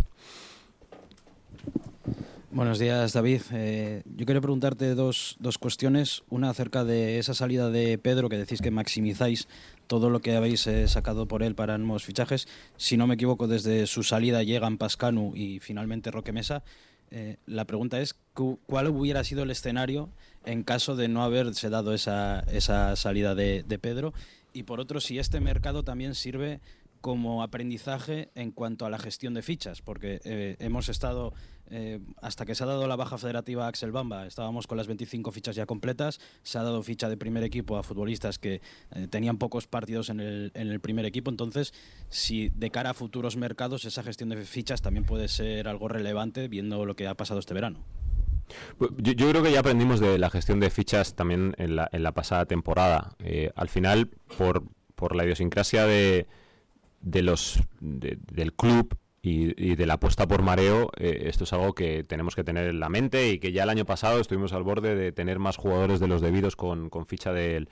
[2.50, 3.42] Buenos días, David.
[3.52, 6.22] Eh, yo quiero preguntarte dos, dos, cuestiones.
[6.30, 9.48] Una acerca de esa salida de Pedro, que decís que maximizáis
[9.86, 12.48] todo lo que habéis eh, sacado por él para nuevos fichajes.
[12.78, 16.62] Si no me equivoco, desde su salida llegan Pascanu y finalmente Roque Mesa.
[17.10, 20.08] Eh, la pregunta es, ¿cuál hubiera sido el escenario
[20.46, 24.14] en caso de no haberse dado esa, esa salida de, Pedro?
[24.54, 26.60] Y por otro, si este mercado también sirve
[27.02, 30.20] como aprendizaje en cuanto a la gestión de fichas, porque
[30.58, 31.32] hemos estado,
[31.70, 34.86] eh, hasta que se ha dado la baja federativa a Axel Bamba, estábamos con las
[34.86, 38.60] 25 fichas ya completas, se ha dado ficha de primer equipo a futbolistas que
[38.94, 41.74] eh, tenían pocos partidos en el, en el primer equipo, entonces
[42.08, 46.48] si de cara a futuros mercados esa gestión de fichas también puede ser algo relevante
[46.48, 47.80] viendo lo que ha pasado este verano.
[48.78, 52.02] Pues, yo, creo que ya aprendimos de la gestión de fichas también en la, en
[52.02, 53.14] la pasada temporada.
[53.54, 56.26] al final, por, la idiosincrasia de,
[57.02, 58.96] de los del club
[59.28, 62.80] y, de la apuesta por mareo, eh, esto es algo que tenemos que tener en
[62.80, 66.00] la mente y que ya el año pasado estuvimos al borde de tener más jugadores
[66.00, 67.68] de los debidos con, ficha del,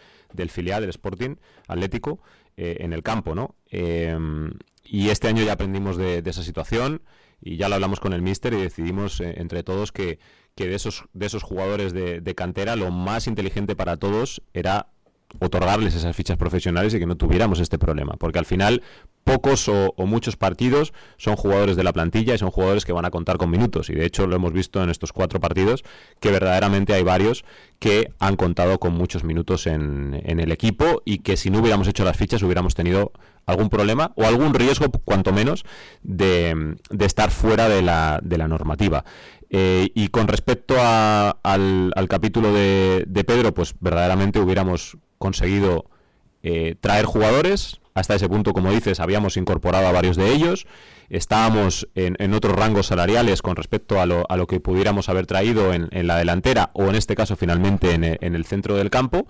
[0.49, 1.37] filial, del Sporting
[1.69, 2.21] Atlético,
[2.57, 3.55] eh, en el campo, ¿no?
[3.71, 4.53] Em,
[4.85, 7.03] y este año ya aprendimos de, esa situación
[7.41, 10.19] y ya lo hablamos con el míster y decidimos eh, entre todos que,
[10.55, 14.89] que, de, esos, de esos jugadores de cantera lo más inteligente para todos era
[15.41, 18.15] otorgarles esas fichas profesionales y que no tuviéramos este problema.
[18.19, 18.83] Porque al final
[19.25, 23.11] pocos o, muchos partidos son jugadores de la plantilla y son jugadores que van a
[23.11, 23.91] contar con minutos.
[23.91, 25.85] Y de hecho lo hemos visto en estos cuatro partidos
[26.21, 27.45] que verdaderamente hay varios
[27.81, 32.05] que han contado con muchos minutos en, el equipo y que si no hubiéramos hecho
[32.05, 33.13] las fichas hubiéramos tenido
[33.47, 35.65] algún problema o algún riesgo, cuanto menos,
[36.03, 39.05] de, estar fuera de la, de la normativa.
[39.51, 45.87] Eh, y con respecto al, capítulo de, de Pedro, pues verdaderamente hubiéramos conseguido
[46.43, 47.81] eh, traer jugadores.
[47.95, 50.67] Hasta ese punto, como dices, habíamos incorporado a varios de ellos.
[51.09, 55.73] Estábamos en, otros rangos salariales con respecto a lo, a lo que pudiéramos haber traído
[55.73, 59.27] en, la delantera o en este caso finalmente en, el centro del campo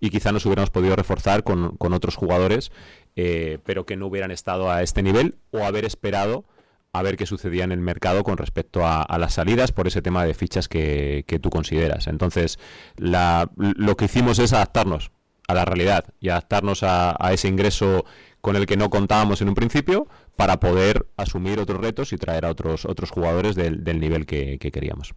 [0.00, 2.72] y quizá nos hubiéramos podido reforzar con, otros jugadores
[3.16, 6.44] eh, pero que no hubieran estado a este nivel o haber esperado
[6.92, 10.24] a ver qué sucedía en el mercado con respecto a, las salidas por ese tema
[10.24, 12.08] de fichas que, que tú consideras.
[12.08, 12.58] Entonces,
[12.96, 15.12] la, lo que hicimos es adaptarnos
[15.50, 18.04] a la realidad y adaptarnos a, ese ingreso
[18.40, 22.46] con el que no contábamos en un principio para poder asumir otros retos y traer
[22.46, 25.14] a otros, otros jugadores del, nivel que, queríamos.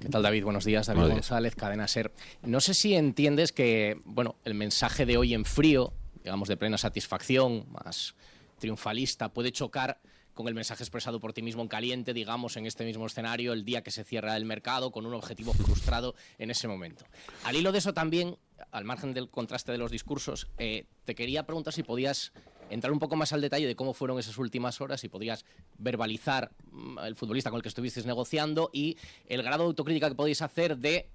[0.00, 0.44] ¿Qué tal, David?
[0.44, 2.12] Buenos días, David González, Cadena Ser.
[2.42, 5.92] No sé si entiendes que, bueno, el mensaje de hoy en frío,
[6.24, 8.14] digamos de plena satisfacción, más
[8.58, 9.98] triunfalista, puede chocar
[10.34, 13.64] con el mensaje expresado por ti mismo en caliente, digamos, en este mismo escenario, el
[13.64, 17.04] día que se cierra el mercado, con un objetivo frustrado en ese momento.
[17.44, 18.36] Al hilo de eso también,
[18.70, 22.32] al margen del contraste de los discursos, eh, te quería preguntar si podías
[22.70, 25.44] entrar un poco más al detalle de cómo fueron esas últimas horas y podías
[25.78, 28.96] verbalizar mm, el futbolista con el que estuvisteis negociando y
[29.28, 31.08] el grado de autocrítica que podéis hacer de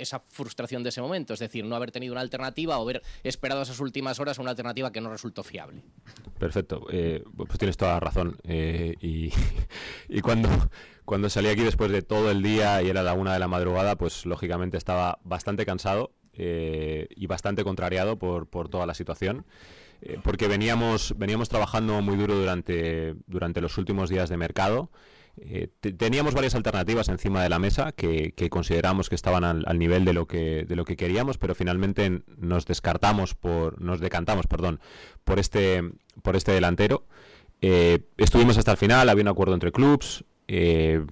[0.00, 3.62] esa frustración de ese momento, es decir, no haber tenido una alternativa o haber esperado
[3.62, 5.82] esas últimas horas una alternativa que no resultó fiable.
[6.38, 8.38] Perfecto, eh, pues tienes toda la razón.
[8.44, 8.94] Eh,
[10.08, 10.48] y, cuando,
[11.04, 13.96] cuando salí aquí después de todo el día y era la una de la madrugada,
[13.96, 19.44] pues lógicamente estaba bastante cansado eh, y bastante contrariado por, por toda la situación.
[20.24, 24.90] porque veníamos, veníamos trabajando muy duro durante, durante los últimos días de mercado.
[25.36, 30.12] Eh, teníamos varias alternativas encima de la mesa que, consideramos que estaban al, nivel de
[30.12, 34.80] lo que de lo que queríamos, pero finalmente nos descartamos por nos decantamos, perdón,
[35.24, 35.82] por este
[36.22, 37.04] por este delantero.
[37.62, 40.24] Eh, estuvimos hasta el final, había un acuerdo entre clubs.
[40.48, 41.04] Eh,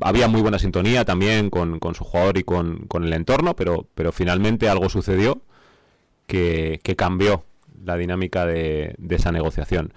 [0.00, 4.68] había muy buena sintonía también con, su jugador y con, el entorno, pero, pero finalmente
[4.68, 5.42] algo sucedió
[6.26, 7.44] que cambió
[7.84, 9.92] la dinámica de, esa negociación.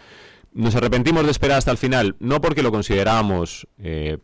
[0.54, 4.18] Nos arrepentimos de esperar hasta el final, no porque lo considerábamos eh,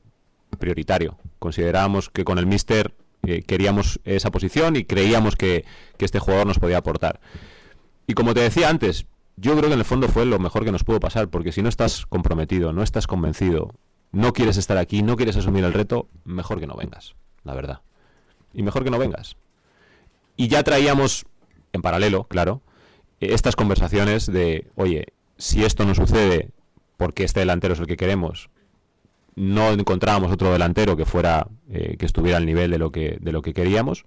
[0.58, 5.66] prioritario, considerábamos que con el Mister eh, queríamos esa posición y creíamos que,
[5.98, 7.20] que este jugador nos podía aportar.
[8.08, 9.06] Y como te decía antes,
[9.36, 11.62] yo creo que en el fondo fue lo mejor que nos pudo pasar, porque si
[11.62, 13.72] no estás comprometido, no estás convencido,
[14.12, 17.82] no quieres estar aquí, no quieres asumir el reto, mejor que no vengas, la verdad.
[18.54, 19.36] Y mejor que no vengas.
[20.36, 21.26] Y ya traíamos,
[21.74, 22.62] en paralelo, claro,
[23.20, 25.08] estas conversaciones de, oye,
[25.44, 26.52] si esto no sucede
[26.96, 28.50] porque este delantero es el que queremos,
[29.36, 33.34] no encontrábamos otro delantero que fuera, eh, que estuviera al nivel de lo que, de
[33.34, 34.06] lo que queríamos,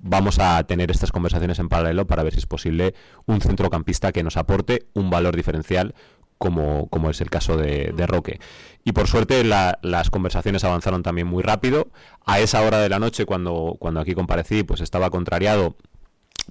[0.00, 2.94] vamos a tener estas conversaciones en paralelo para ver si es posible
[3.26, 5.94] un centrocampista que nos aporte un valor diferencial
[6.36, 8.40] como, como es el caso de, Roque.
[8.82, 11.88] Y por suerte las conversaciones avanzaron también muy rápido.
[12.24, 15.76] A esa hora de la noche, cuando, cuando aquí comparecí, pues estaba contrariado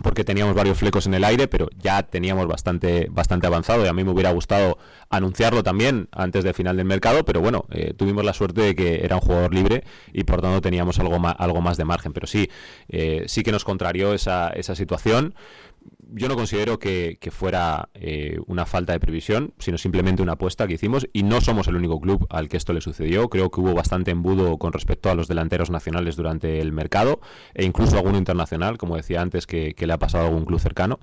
[0.02, 3.94] porque teníamos varios flecos en el aire, pero ya teníamos bastante, bastante avanzado y a
[3.94, 4.78] mí me hubiera gustado
[5.10, 9.06] anunciarlo también antes del final del mercado, pero bueno, eh, tuvimos la suerte de que
[9.06, 12.28] era un jugador libre y por tanto teníamos algo más, algo más de margen, pero
[12.28, 12.50] sí,
[12.90, 15.34] eh, sí que nos contrarió esa, esa situación
[16.16, 20.76] yo no considero que, fuera eh, una falta de previsión, sino simplemente una apuesta que
[20.76, 23.30] hicimos y no somos el único club al que esto le sucedió.
[23.30, 27.20] Creo que hubo bastante embudo con respecto a los delanteros nacionales durante el mercado
[27.54, 31.00] e incluso alguno internacional, como decía antes, que, le ha pasado a algún club cercano.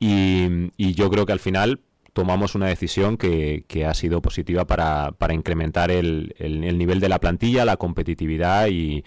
[0.00, 1.80] Y, yo creo que al final
[2.12, 7.76] tomamos una decisión que, ha sido positiva para, incrementar el, nivel de la plantilla, la
[7.76, 9.04] competitividad y,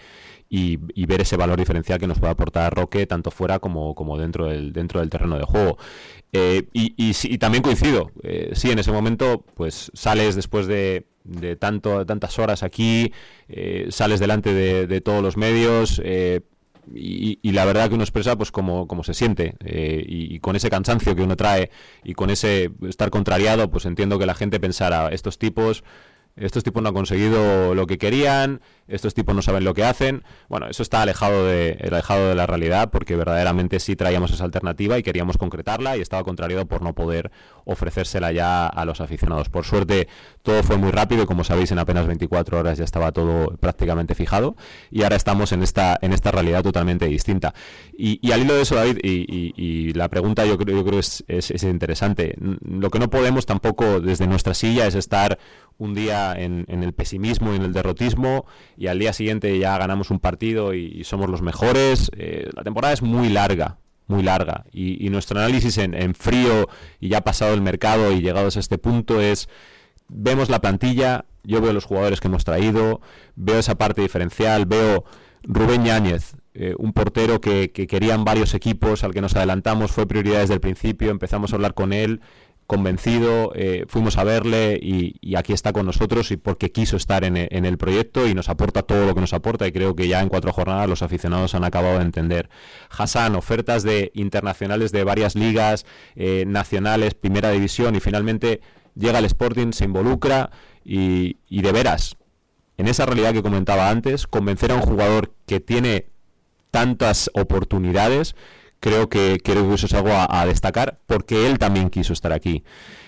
[0.54, 4.48] y, ver ese valor diferencial que nos puede aportar Roque tanto fuera como, como dentro,
[4.48, 5.78] del, dentro del terreno de juego.
[6.30, 11.56] Eh, y, y, también coincido, eh, sí, en ese momento pues sales después de, de
[11.56, 13.14] tanto, tantas horas aquí,
[13.48, 16.02] eh, sales delante de, todos los medios.
[16.94, 21.16] Y, la verdad que uno expresa pues como, como se siente y, con ese cansancio
[21.16, 21.70] que uno trae
[22.04, 25.82] y con ese estar contrariado pues entiendo que la gente pensara estos tipos
[26.36, 28.60] estos tipos no han conseguido lo que querían,
[28.92, 30.22] estos tipos no saben lo que hacen.
[30.48, 34.98] Bueno, eso está alejado de, alejado de la realidad porque verdaderamente sí traíamos esa alternativa
[34.98, 37.30] y queríamos concretarla y estaba contrariado por no poder
[37.64, 39.48] ofrecérsela ya a los aficionados.
[39.48, 40.08] Por suerte
[40.42, 44.56] todo fue muy rápido como sabéis en apenas 24 horas ya estaba todo prácticamente fijado
[44.90, 47.54] y ahora estamos en esta, en esta realidad totalmente distinta.
[47.96, 51.50] Y, al hilo de eso, David, y, la pregunta yo creo, yo creo es, es,
[51.50, 52.34] es interesante.
[52.38, 55.38] Lo que no podemos tampoco desde nuestra silla es estar
[55.78, 58.46] un día en, el pesimismo y en el derrotismo
[58.82, 62.10] y al día siguiente ya ganamos un partido y, somos los mejores.
[62.16, 66.68] Eh, la temporada es muy larga, muy larga y, nuestro análisis en, frío
[66.98, 69.48] y ya pasado el mercado y llegados a este punto es
[70.08, 73.00] vemos la plantilla, yo veo los jugadores que hemos traído,
[73.36, 75.04] veo esa parte diferencial, veo
[75.44, 80.08] Rubén Yáñez, eh, un portero que, que, querían varios equipos, al que nos adelantamos, fue
[80.08, 82.20] prioridad desde el principio, empezamos a hablar con él,
[82.66, 87.36] convencido, eh, fuimos a verle y, aquí está con nosotros y porque quiso estar en,
[87.36, 90.28] el proyecto y nos aporta todo lo que nos aporta y creo que ya en
[90.28, 92.48] cuatro jornadas los aficionados han acabado de entender.
[92.90, 98.60] Hassan, ofertas de internacionales de varias ligas, eh, nacionales, primera división y finalmente
[98.94, 100.50] llega el Sporting, se involucra
[100.84, 102.16] y de veras,
[102.76, 106.06] en esa realidad que comentaba antes, convencer a un jugador que tiene
[106.72, 108.34] tantas oportunidades
[108.82, 112.64] creo que, que eso es algo a, destacar porque él también quiso estar aquí.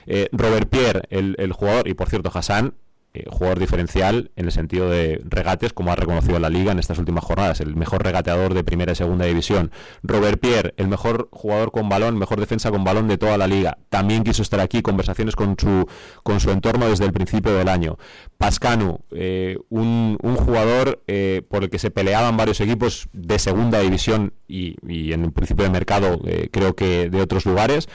[0.06, 2.74] Eh, Robert Pierre, el, el, jugador, y por cierto Hassan,
[3.16, 6.98] eh, jugador diferencial en el sentido de regates, como ha reconocido la liga en estas
[6.98, 9.70] últimas jornadas, el mejor regateador de primera y segunda división.
[10.03, 13.79] Robert Pierre, el mejor jugador con balón, mejor defensa con balón de toda la liga.
[13.88, 15.88] También quiso estar aquí, conversaciones con su,
[16.24, 17.98] con su entorno desde el principio del año.
[18.37, 24.33] Pascanu, eh, un, jugador eh, por el que se peleaban varios equipos de segunda división
[24.48, 27.88] y, y en el principio de mercado creo que de otros lugares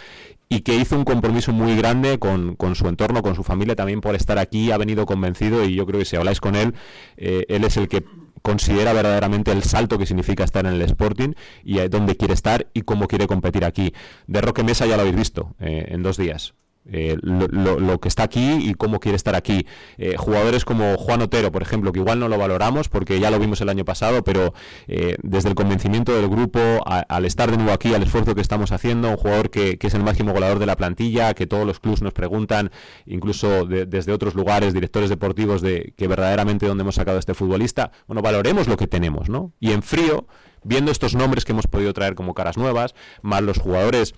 [0.50, 4.16] y que hizo un compromiso muy grande con, su entorno, con su familia también por
[4.16, 6.74] estar aquí, ha venido convencido y yo creo que si habláis con él,
[7.18, 8.04] eh, él es el que
[8.42, 11.34] considera verdaderamente el salto que significa estar en el Sporting
[11.64, 13.94] y dónde quiere estar y cómo quiere competir aquí.
[14.26, 16.56] De Roque Mesa ya lo habéis visto eh, en dos días.
[16.92, 19.68] Eh, lo, que está aquí y cómo quiere estar aquí.
[19.98, 23.40] Eh, jugadores como Juan Otero, por ejemplo, que igual no lo valoramos porque ya lo
[23.40, 24.54] vimos el año pasado, pero
[24.88, 28.72] eh, desde el convencimiento del grupo, al estar de nuevo aquí, al esfuerzo que estamos
[28.72, 32.02] haciendo, un jugador que, es el máximo goleador de la plantilla, que todos los clubes
[32.02, 32.72] nos preguntan,
[33.06, 37.92] incluso desde otros lugares, directores deportivos, de que verdaderamente dónde hemos sacado a este futbolista.
[38.08, 39.52] Bueno, valoremos lo que tenemos, ¿no?
[39.60, 40.28] Y en frío,
[40.64, 44.16] viendo estos nombres que hemos podido traer como caras nuevas, más los jugadores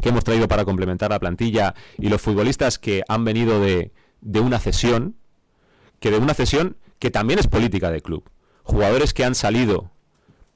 [0.00, 4.40] que hemos traído para complementar la plantilla y los futbolistas que han venido de, de
[4.40, 5.16] una cesión,
[5.98, 8.28] que de una cesión que también es política de club.
[8.62, 9.90] Jugadores que han salido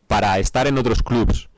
[0.07, 1.49] para estar en otros clubes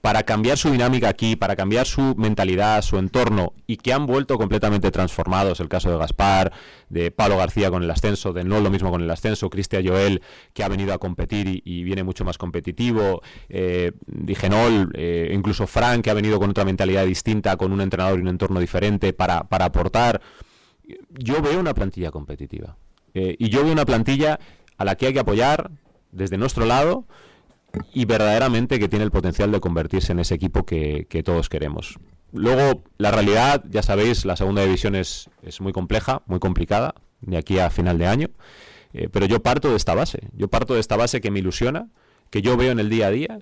[0.00, 4.38] para cambiar su dinámica aquí, para cambiar su mentalidad, su entorno, y que han vuelto
[4.38, 5.60] completamente transformados.
[5.60, 6.52] El caso de Gaspar,
[6.88, 10.22] de Pablo García con el ascenso, de no lo mismo con el ascenso, Cristian Joel,
[10.54, 16.02] que ha venido a competir y, viene mucho más competitivo, eh, Digenol, eh, incluso Frank,
[16.02, 19.44] que ha venido con otra mentalidad distinta, con un entrenador y un entorno diferente para,
[19.44, 20.20] para aportar.
[21.10, 22.76] Yo veo una plantilla competitiva.
[23.14, 24.38] Eh, y yo veo una plantilla
[24.76, 25.70] a la que hay que apoyar
[26.12, 27.06] desde nuestro lado
[27.92, 31.98] y verdaderamente que tiene el potencial de convertirse en ese equipo que, todos queremos.
[32.32, 37.36] Luego, la realidad, ya sabéis, la segunda división es, es muy compleja, muy complicada, de
[37.36, 38.28] aquí a final de año,
[38.92, 41.88] eh, pero yo parto de esta base, yo parto de esta base que me ilusiona,
[42.30, 43.38] que yo veo en el día a día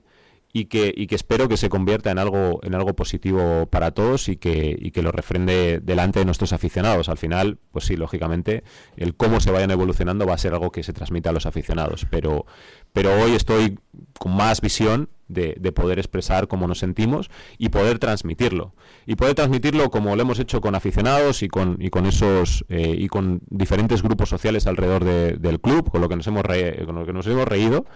[0.53, 4.29] y que, y que espero que se convierta en algo, en algo positivo para todos
[4.29, 7.09] y que, y que lo refrende delante de nuestros aficionados.
[7.09, 8.65] Al final, pues sí, lógicamente,
[8.97, 12.07] el cómo se vayan evolucionando va a ser algo que se transmita a los aficionados,
[12.11, 12.47] pero,
[12.93, 13.79] pero hoy estoy
[14.19, 18.75] con más visión de, poder expresar cómo nos sentimos y poder transmitirlo.
[19.07, 22.95] Y poder transmitirlo como lo hemos hecho con aficionados y con, y con esos eh,
[22.97, 26.45] y con diferentes grupos sociales alrededor del club, con lo que nos hemos
[26.87, 27.87] con lo que nos hemos reído,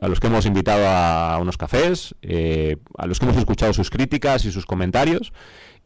[0.00, 3.90] a los que hemos invitado a unos cafés, eh, a los que hemos escuchado sus
[3.90, 5.32] críticas y sus comentarios.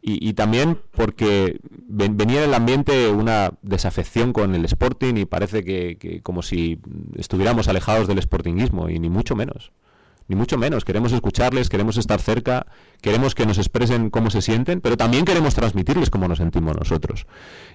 [0.00, 6.20] Y, también porque venía en el ambiente una desafección con el Sporting y parece que,
[6.22, 6.80] como si
[7.16, 9.72] estuviéramos alejados del Sportingismo y ni mucho menos.
[10.28, 10.84] Ni mucho menos.
[10.84, 12.66] Queremos escucharles, queremos estar cerca,
[13.00, 17.26] queremos que nos expresen cómo se sienten, pero también queremos transmitirles cómo nos sentimos nosotros.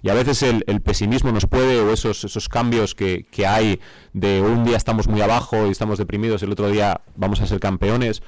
[0.01, 3.79] Y a veces el, pesimismo nos puede, o esos, esos cambios que, que hay
[4.13, 7.59] de un día estamos muy abajo y estamos deprimidos, el otro día vamos a ser
[7.59, 8.21] campeones,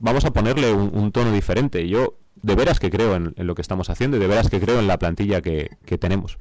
[0.00, 1.88] vamos a ponerle un, tono diferente.
[1.88, 4.78] Yo de veras que creo en, lo que estamos haciendo y de veras que creo
[4.78, 6.38] en la plantilla que, tenemos.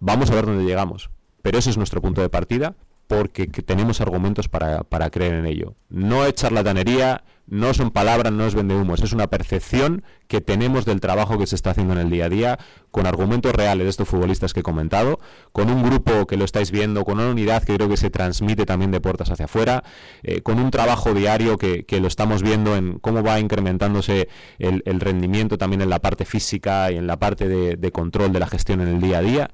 [0.00, 1.10] Vamos a ver dónde llegamos.
[1.42, 2.74] Pero ese es nuestro punto de partida
[3.06, 5.74] porque tenemos argumentos para, para creer en ello.
[5.88, 11.00] No es charlatanería, no son palabras, no es vendehumos, es una percepción que tenemos del
[11.00, 12.58] trabajo que se está haciendo en el día a día,
[12.90, 15.20] con argumentos reales de estos futbolistas que he comentado,
[15.52, 18.64] con un grupo que lo estáis viendo, con una unidad que creo que se transmite
[18.64, 19.84] también de puertas hacia afuera,
[20.22, 24.28] eh, con un trabajo diario que, lo estamos viendo en cómo va incrementándose
[24.58, 28.46] el, rendimiento también en la parte física y en la parte de control de la
[28.46, 29.50] gestión en el día a día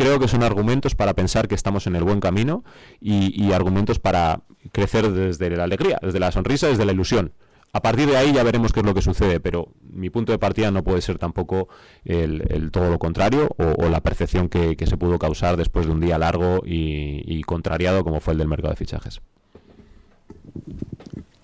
[0.00, 2.64] creo que son argumentos para pensar que estamos en el buen camino
[3.00, 4.40] y, argumentos para
[4.72, 7.34] crecer desde la alegría, desde la sonrisa, desde la ilusión.
[7.74, 10.38] A partir de ahí ya veremos qué es lo que sucede, pero mi punto de
[10.38, 11.68] partida no puede ser tampoco
[12.04, 16.18] el, todo lo contrario o, la percepción que, se pudo causar después de un día
[16.18, 19.20] largo y, contrariado como fue el del mercado de fichajes.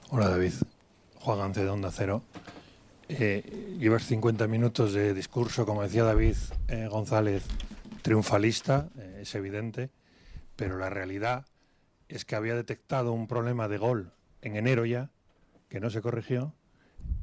[0.09, 0.53] Hola David,
[1.17, 2.23] Juan Gance de Onda Cero.
[3.09, 6.37] Eh, llevas 50 minutos de discurso, como decía David
[6.69, 7.45] eh, González,
[8.07, 9.91] triunfalista, eh, es evidente,
[10.55, 11.45] pero la realidad
[12.09, 15.11] es que había detectado un problema de gol en enero ya,
[15.69, 16.55] que no se corrigió,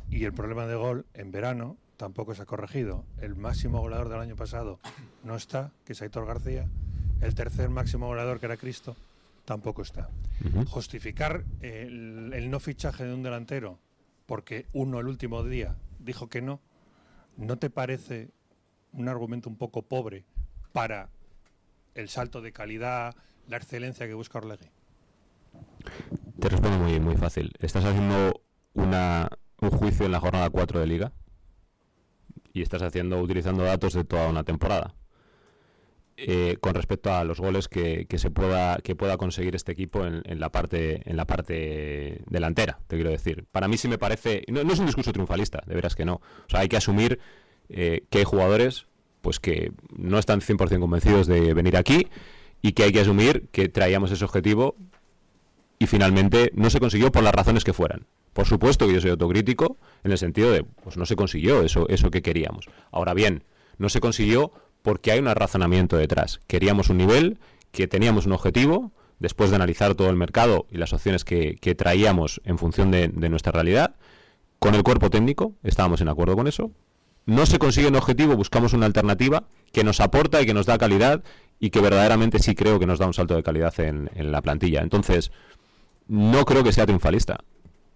[0.09, 3.05] y el problema de gol en verano tampoco se ha corregido.
[3.21, 4.81] El máximo goleador del año pasado
[5.23, 6.67] no está, que es Aitor García.
[7.21, 8.97] El tercer máximo goleador, que era Cristo,
[9.45, 10.09] tampoco está.
[10.67, 13.79] Justificar el, el no fichaje de un delantero
[14.25, 16.59] porque uno el último día dijo que no,
[17.38, 18.31] ¿no te parece
[18.91, 20.25] un argumento un poco pobre
[20.74, 21.09] para
[21.95, 23.15] el salto de calidad,
[23.47, 24.69] la excelencia que busca Orlegui?
[26.39, 27.53] Te respondo muy, muy fácil.
[27.59, 28.41] Estás haciendo
[28.74, 29.30] una,
[29.61, 31.13] un juicio en la jornada 4 de liga
[32.51, 34.95] y estás haciendo utilizando datos de toda una temporada.
[36.15, 40.39] Eh, con respecto a los goles que, se pueda que pueda conseguir este equipo en,
[40.39, 44.61] la parte en la parte delantera te quiero decir para mí sí me parece no,
[44.61, 47.19] es un discurso triunfalista de veras que no o sea hay que asumir
[47.67, 48.86] eh, que hay jugadores
[49.24, 52.09] pues que no están 100% convencidos de venir aquí
[52.61, 54.76] y que hay que asumir que traíamos ese objetivo
[55.80, 58.05] y finalmente no se consiguió por las razones que fueran.
[58.34, 61.88] Por supuesto que yo soy autocrítico en el sentido de, pues no se consiguió eso,
[61.88, 62.67] eso que queríamos.
[62.91, 63.45] Ahora bien,
[63.78, 64.51] no se consiguió
[64.82, 66.41] porque hay un razonamiento detrás.
[66.45, 67.38] Queríamos un nivel,
[67.71, 72.41] que teníamos un objetivo, después de analizar todo el mercado y las opciones que, traíamos
[72.43, 73.95] en función de, de nuestra realidad,
[74.59, 76.71] con el cuerpo técnico, estábamos en acuerdo con eso,
[77.26, 80.78] no se consigue un objetivo, buscamos una alternativa que nos aporta y que nos da
[80.78, 81.24] calidad
[81.59, 84.82] y que verdaderamente sí creo que nos da un salto de calidad en, la plantilla.
[84.82, 85.32] Entonces,
[86.07, 87.38] no creo que sea triunfalista.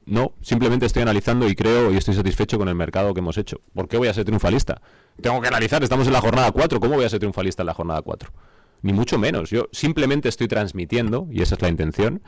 [0.05, 3.59] No, simplemente estoy analizando y creo y estoy satisfecho con el mercado que hemos hecho.
[3.73, 4.81] ¿Por qué voy a ser triunfalista?
[5.21, 7.73] Tengo que analizar, estamos en la jornada 4, ¿cómo voy a ser triunfalista en la
[7.73, 8.31] jornada 4?
[8.83, 12.21] Ni mucho menos, yo simplemente estoy transmitiendo, y esa es la intención,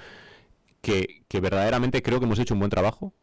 [0.82, 3.14] que, que verdaderamente creo que hemos hecho un buen trabajo.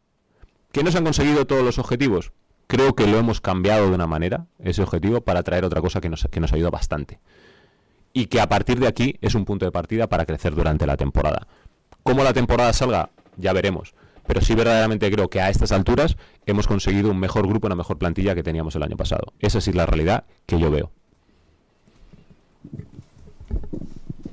[0.71, 2.31] ¿Que no se han conseguido todos los objetivos?
[2.67, 6.09] Creo que lo hemos cambiado de una manera, ese objetivo, para traer otra cosa que
[6.09, 7.19] nos, que nos ayuda bastante.
[8.13, 10.97] Y que a partir de aquí es un punto de partida para crecer durante la
[10.97, 11.47] temporada.
[12.03, 13.09] ¿Cómo la temporada salga?
[13.37, 13.93] Ya veremos.
[14.27, 17.97] pero sí verdaderamente creo que a estas alturas hemos conseguido un mejor grupo, una mejor
[17.97, 19.33] plantilla que teníamos el año pasado.
[19.39, 20.91] Esa sí es la realidad que yo veo.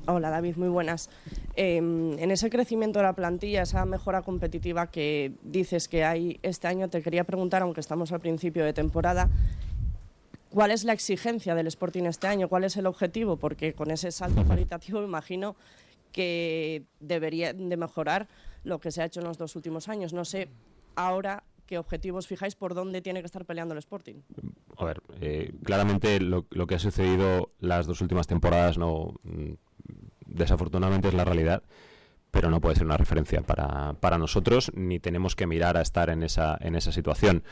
[0.06, 1.08] Hola David, muy buenas.
[1.56, 6.66] Em, en ese crecimiento de la plantilla, esa mejora competitiva que dices que hay este
[6.66, 9.30] año, te quería preguntar, aunque estamos al principio de temporada,
[10.50, 12.50] ¿cuál es la exigencia del Sporting este año?
[12.50, 13.38] ¿Cuál es el objetivo?
[13.38, 15.56] Porque con ese salto cualitativo imagino
[16.12, 18.28] que debería de mejorar
[18.62, 20.12] lo que se ha hecho en los dos últimos años.
[20.12, 20.48] No sé
[20.96, 24.16] ahora qué objetivos fijáis por dónde tiene que estar peleando el Sporting.
[24.76, 29.14] A ver, eh, claramente lo, que ha sucedido las dos últimas temporadas no
[30.34, 31.62] desafortunadamente es la realidad,
[32.30, 36.10] pero no puede ser una referencia para, para nosotros, ni tenemos que mirar a estar
[36.10, 37.44] en esa, en esa situación.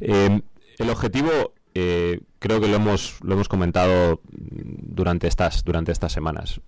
[0.00, 0.40] Eh,
[0.78, 6.60] el objetivo eh, creo que lo hemos, lo hemos comentado durante estas, durante estas semanas.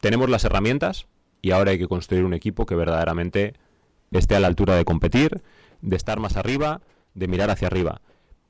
[0.00, 1.06] Tenemos las herramientas
[1.40, 3.54] y ahora hay que construir un equipo que verdaderamente
[4.10, 5.42] esté a la altura de competir,
[5.80, 6.80] de estar más arriba,
[7.14, 8.00] de mirar hacia arriba.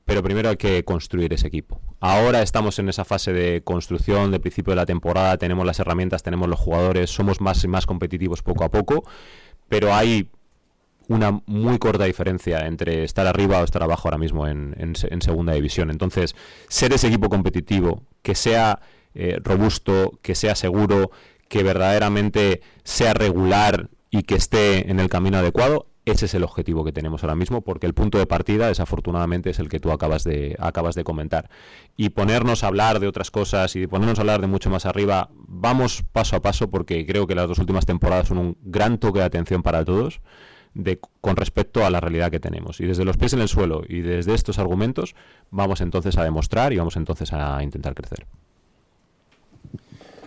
[0.05, 1.79] Pero primero hay que construir ese equipo.
[1.99, 6.23] Ahora estamos en esa fase de construcción, de principio de la temporada, tenemos las herramientas,
[6.23, 9.03] tenemos los jugadores, somos más y más competitivos poco a poco,
[9.69, 10.29] pero hay
[11.07, 15.89] una muy corta diferencia entre estar arriba o estar abajo ahora mismo en, segunda división.
[15.89, 16.35] Entonces,
[16.67, 18.79] ser ese equipo competitivo, que sea
[19.13, 21.11] eh, robusto, que sea seguro,
[21.49, 26.83] que verdaderamente sea regular y que esté en el camino adecuado, ese es el objetivo
[26.83, 30.23] que tenemos ahora mismo, porque el punto de partida, desafortunadamente, es el que tú acabas
[30.23, 31.49] de, acabas de comentar.
[31.95, 35.29] Y ponernos a hablar de otras cosas y ponernos a hablar de mucho más arriba,
[35.33, 39.19] vamos paso a paso, porque creo que las dos últimas temporadas son un gran toque
[39.19, 40.21] de atención para todos.
[40.75, 42.79] De, con respecto a la realidad que tenemos.
[42.79, 45.13] Y desde los pies en el suelo y desde estos argumentos
[45.51, 48.25] vamos entonces a demostrar y vamos entonces a intentar crecer.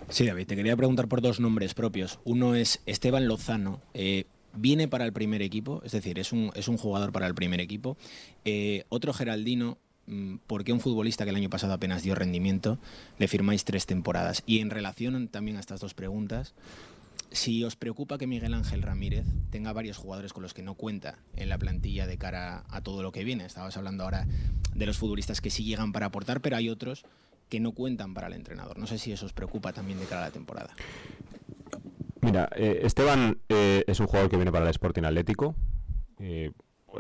[0.09, 2.21] Sí, David, te quería preguntar por dos nombres propios.
[2.25, 3.81] Uno es Esteban Lozano.
[3.93, 7.35] Eh, viene para el primer equipo, es decir, es un, es un jugador para el
[7.35, 7.97] primer equipo.
[8.45, 12.79] Eh, otro Geraldino, mm, ¿por qué un futbolista que el año pasado apenas dio rendimiento
[13.19, 14.43] le firmáis tres temporadas?
[14.47, 16.55] Y en relación también a estas dos preguntas,
[17.31, 21.19] si os preocupa que Miguel Ángel Ramírez tenga varios jugadores con los que no cuenta
[21.37, 24.27] en la plantilla de cara a todo lo que viene, estabas hablando ahora
[24.75, 27.05] de los futbolistas que sí llegan para aportar, pero hay otros
[27.49, 28.79] que no cuentan para el entrenador.
[28.79, 30.75] No sé si eso os preocupa también de cara a la temporada.
[32.27, 35.55] Mira, eh, Esteban eh, es un jugador que viene para el Sporting Atlético.
[36.19, 36.51] Eh,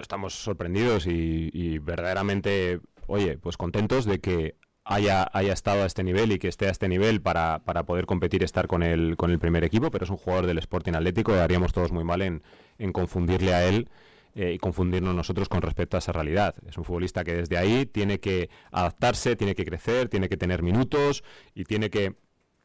[0.00, 4.54] estamos sorprendidos y, verdaderamente, oye, pues contentos de que
[4.84, 8.06] haya, haya estado a este nivel y que esté a este nivel para, para poder
[8.06, 10.92] competir y estar con el, con el primer equipo, pero es un jugador del Sporting
[10.92, 12.44] Atlético haríamos todos muy mal en,
[12.78, 13.88] en confundirle a él
[14.36, 16.54] eh, y confundirnos nosotros con respecto a esa realidad.
[16.68, 20.62] Es un futbolista que desde ahí tiene que adaptarse, tiene que crecer, tiene que tener
[20.62, 21.24] minutos
[21.54, 22.14] y tiene que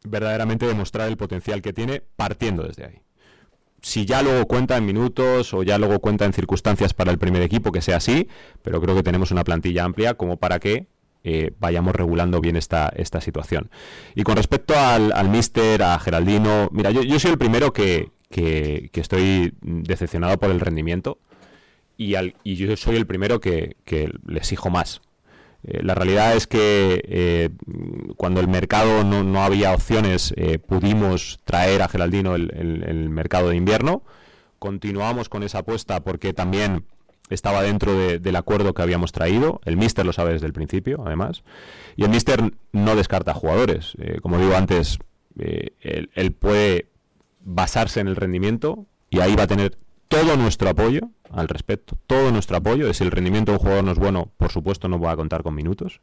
[0.03, 3.01] verdaderamente demostrar el potencial que tiene partiendo desde ahí.
[3.81, 7.41] Si ya luego cuenta en minutos o ya luego cuenta en circunstancias para el primer
[7.41, 8.27] equipo, que sea así,
[8.61, 10.87] pero creo que tenemos una plantilla amplia como para que
[11.23, 13.71] eh, vayamos regulando bien esta, esta situación.
[14.15, 18.11] Y con respecto al, al mister, a Geraldino, mira, yo, yo soy el primero que,
[18.29, 21.19] que, que, estoy decepcionado por el rendimiento
[22.43, 23.75] y, yo soy el primero que,
[24.25, 25.01] le exijo más.
[25.63, 27.49] Eh, la realidad es que eh,
[28.17, 33.55] cuando el mercado no, había opciones, eh, pudimos traer a Geraldino el, el, mercado de
[33.55, 34.03] invierno.
[34.59, 36.85] Continuamos con esa apuesta porque también
[37.29, 39.61] estaba dentro del acuerdo que habíamos traído.
[39.65, 41.43] El Mister lo sabe desde el principio, además.
[41.95, 43.95] Y el Mister no descarta jugadores.
[44.21, 44.99] como digo antes,
[45.37, 46.87] él puede
[47.39, 49.77] basarse en el rendimiento y ahí va a tener
[50.11, 52.93] todo nuestro apoyo al respecto, todo nuestro apoyo.
[52.93, 55.41] Si el rendimiento de un jugador no es bueno, por supuesto no va a contar
[55.41, 56.01] con minutos.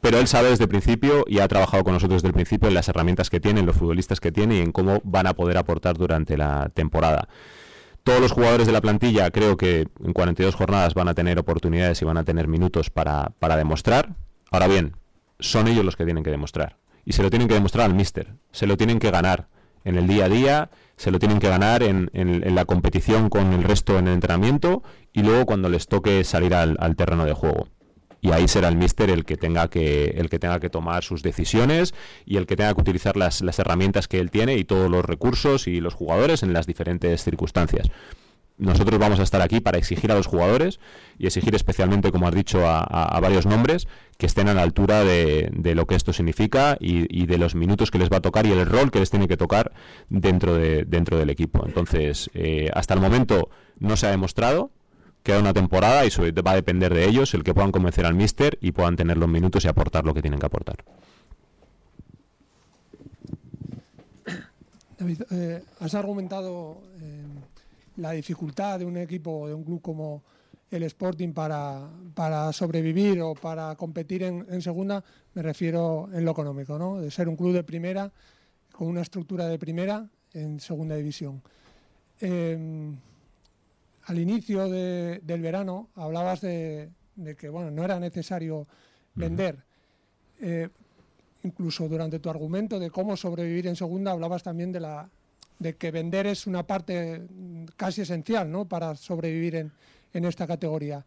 [0.00, 2.74] Pero él sabe desde el principio y ha trabajado con nosotros desde el principio en
[2.74, 5.58] las herramientas que tiene, en los futbolistas que tiene y en cómo van a poder
[5.58, 7.28] aportar durante la temporada.
[8.02, 12.00] Todos los jugadores de la plantilla creo que en 42 jornadas van a tener oportunidades
[12.00, 14.14] y van a tener minutos para, para demostrar.
[14.50, 14.96] Ahora bien,
[15.38, 16.78] son ellos los que tienen que demostrar.
[17.04, 18.36] Y se lo tienen que demostrar al míster.
[18.52, 19.48] Se lo tienen que ganar
[19.84, 22.10] en el día a día se lo tienen que ganar en,
[22.54, 26.96] la competición con el resto en el entrenamiento y luego cuando les toque salir al,
[26.96, 27.68] terreno de juego.
[28.20, 31.22] Y ahí será el míster el que tenga que, el que tenga que tomar sus
[31.22, 31.94] decisiones
[32.26, 35.02] y el que tenga que utilizar las, las herramientas que él tiene y todos los
[35.02, 37.90] recursos y los jugadores en las diferentes circunstancias
[38.60, 40.80] nosotros vamos a estar aquí para exigir a los jugadores
[41.18, 43.88] y exigir especialmente, como has dicho, a, varios nombres
[44.18, 47.98] que estén a la altura de, lo que esto significa y, de los minutos que
[47.98, 49.72] les va a tocar y el rol que les tiene que tocar
[50.08, 51.64] dentro, de, dentro del equipo.
[51.66, 53.48] Entonces, eh, hasta el momento
[53.78, 54.70] no se ha demostrado,
[55.22, 58.58] queda una temporada y va a depender de ellos, el que puedan convencer al míster
[58.60, 60.84] y puedan tener los minutos y aportar lo que tienen que aportar.
[64.98, 66.82] David, eh, has argumentado...
[67.00, 67.39] Eh,
[67.96, 70.22] la dificultad de un equipo, de un club como
[70.70, 75.02] el Sporting para, para sobrevivir o para competir en, segunda,
[75.34, 77.00] me refiero en lo económico, ¿no?
[77.00, 78.10] de ser un club de primera,
[78.72, 81.42] con una estructura de primera en segunda división.
[82.20, 82.96] Em,
[84.06, 86.90] al inicio del verano hablabas de,
[87.36, 88.66] que bueno, no era necesario
[89.14, 89.58] vender.
[90.40, 90.68] Eh,
[91.42, 95.08] incluso durante tu argumento de cómo sobrevivir en segunda hablabas también de la
[95.60, 97.22] de que vender es una parte
[97.76, 98.64] casi esencial ¿no?
[98.64, 99.72] para sobrevivir en,
[100.12, 101.06] en esta categoría.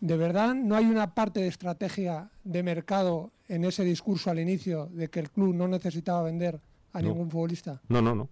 [0.00, 4.86] ¿De verdad no hay una parte de estrategia de mercado en ese discurso al inicio
[4.86, 6.60] de que el club no necesitaba vender
[6.92, 7.80] a ningún futbolista?
[7.88, 8.28] No, no, no.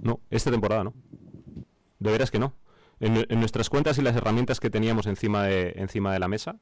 [0.00, 0.94] No, esta temporada no.
[1.98, 2.54] De veras que no.
[3.00, 6.56] En, nuestras cuentas y las herramientas que teníamos encima de, encima de la mesa,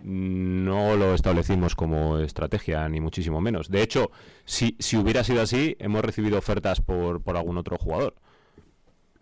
[0.00, 3.70] no lo establecimos como estrategia, ni muchísimo menos.
[3.70, 4.10] De hecho,
[4.44, 8.14] si, si hubiera sido así, hemos recibido ofertas por, por algún otro jugador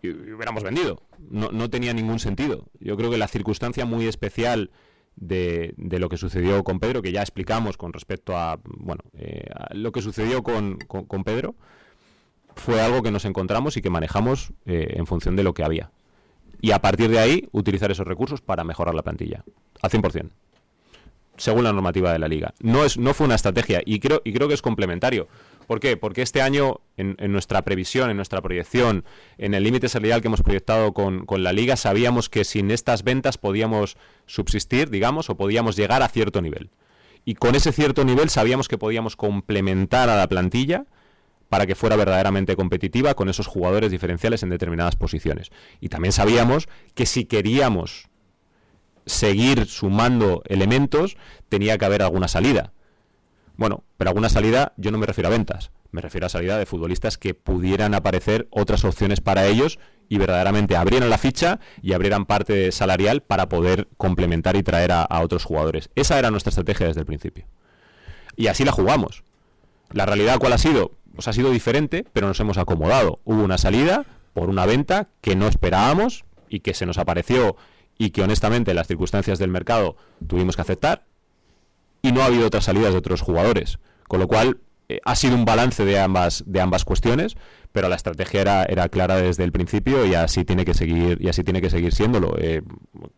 [0.01, 1.01] y, hubiéramos vendido.
[1.19, 2.65] No, no, tenía ningún sentido.
[2.79, 4.71] Yo creo que la circunstancia muy especial
[5.15, 9.45] de, de, lo que sucedió con Pedro, que ya explicamos con respecto a, bueno, eh,
[9.71, 11.55] lo que sucedió con, con, Pedro,
[12.55, 15.91] fue algo que nos encontramos y que manejamos eh, en función de lo que había.
[16.61, 19.43] Y a partir de ahí, utilizar esos recursos para mejorar la plantilla.
[19.81, 20.29] Al 100%
[21.41, 22.53] según la normativa de la liga.
[22.61, 25.27] No, es, no fue una estrategia y creo, y creo que es complementario.
[25.65, 25.97] ¿Por qué?
[25.97, 29.05] Porque este año, en, nuestra previsión, en nuestra proyección,
[29.37, 33.37] en el límite salarial que hemos proyectado con, la liga, sabíamos que sin estas ventas
[33.37, 36.69] podíamos subsistir, digamos, o podíamos llegar a cierto nivel.
[37.25, 40.85] Y con ese cierto nivel sabíamos que podíamos complementar a la plantilla
[41.49, 45.51] para que fuera verdaderamente competitiva con esos jugadores diferenciales en determinadas posiciones.
[45.79, 48.10] Y también sabíamos que si queríamos
[49.11, 51.17] seguir sumando elementos,
[51.49, 52.71] tenía que haber alguna salida.
[53.57, 56.65] Bueno, pero alguna salida yo no me refiero a ventas, me refiero a salida de
[56.65, 62.25] futbolistas que pudieran aparecer otras opciones para ellos y verdaderamente abrieran la ficha y abrieran
[62.25, 65.89] parte salarial para poder complementar y traer a, otros jugadores.
[65.95, 67.45] Esa era nuestra estrategia desde el principio.
[68.35, 69.23] Y así la jugamos.
[69.91, 70.93] La realidad cuál ha sido?
[71.13, 73.19] Pues ha sido diferente, pero nos hemos acomodado.
[73.25, 77.55] Hubo una salida por una venta que no esperábamos y que se nos apareció
[77.97, 79.95] y que honestamente en las circunstancias del mercado
[80.27, 81.05] tuvimos que aceptar
[82.01, 83.79] y no ha habido otras salidas de otros jugadores.
[84.07, 84.59] Con lo cual
[84.91, 87.37] eh, ha sido un balance de ambas, de ambas cuestiones,
[87.71, 91.29] pero la estrategia era, era clara desde el principio y así tiene que seguir, y
[91.29, 92.35] así tiene que seguir siéndolo.
[92.37, 92.61] Eh,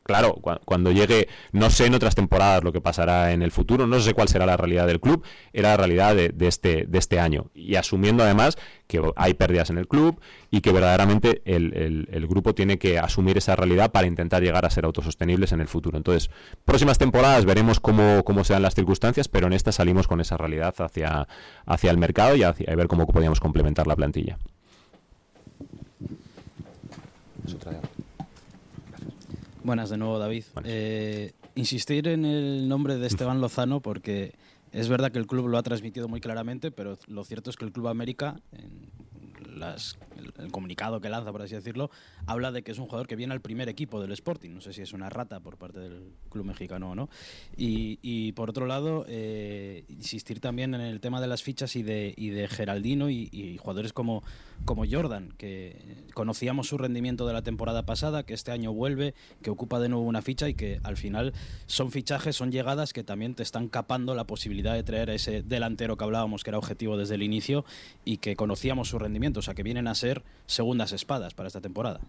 [0.03, 3.99] claro, cuando llegue, no sé en otras temporadas lo que pasará en el futuro, no
[3.99, 7.47] sé cuál será la realidad del club, era la realidad de, este, de este año.
[7.63, 8.57] Y asumiendo además
[8.87, 10.19] que hay pérdidas en el club
[10.51, 14.69] y que verdaderamente el, el, grupo tiene que asumir esa realidad para intentar llegar a
[14.69, 15.97] ser autosostenibles en el futuro.
[15.97, 16.29] Entonces,
[16.65, 20.37] próximas temporadas veremos cómo, cómo se dan las circunstancias, pero en esta salimos con esa
[20.37, 21.27] realidad hacia,
[21.65, 24.37] hacia el mercado y hacia, a ver cómo podíamos complementar la plantilla.
[29.63, 30.43] Buenas de nuevo, David.
[30.65, 34.33] Eh, insistir en el nombre de Esteban Lozano porque
[34.73, 37.63] es verdad que el club lo ha transmitido muy claramente, pero lo cierto es que
[37.63, 38.89] el Club América, en
[40.37, 41.91] el, comunicado que lanza, por así decirlo,
[42.27, 44.51] habla de que es un jugador que viene al primer equipo del Sporting.
[44.51, 47.09] No sé si es una rata por parte del club mexicano o no.
[47.57, 52.13] Y, por otro lado, eh, insistir también en el tema de las fichas y de,
[52.17, 54.23] de Geraldino y, jugadores como,
[54.65, 59.49] como Jordan, que conocíamos su rendimiento de la temporada pasada, que este año vuelve, que
[59.49, 61.33] ocupa de nuevo una ficha y que al final
[61.65, 65.43] son fichajes, son llegadas que también te están capando la posibilidad de traer a ese
[65.43, 67.65] delantero que hablábamos que era objetivo desde el inicio
[68.05, 71.61] y que conocíamos su rendimiento, o sea que vienen a ser segundas espadas para esta
[71.61, 71.99] temporada.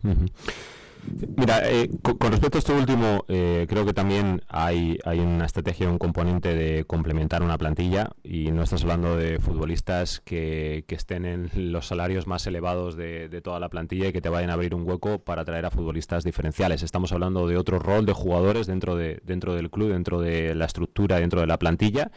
[1.37, 5.89] Mira, eh, con, respecto a esto último, eh, creo que también hay, hay una estrategia,
[5.89, 11.73] un componente de complementar una plantilla y no estás hablando de futbolistas que, estén en
[11.73, 14.75] los salarios más elevados de, de, toda la plantilla y que te vayan a abrir
[14.77, 16.85] un hueco para traer a futbolistas diferenciales.
[16.85, 20.67] Estamos hablando de otro rol de jugadores dentro, de, dentro del club, dentro de la
[20.67, 22.13] estructura, dentro de la plantilla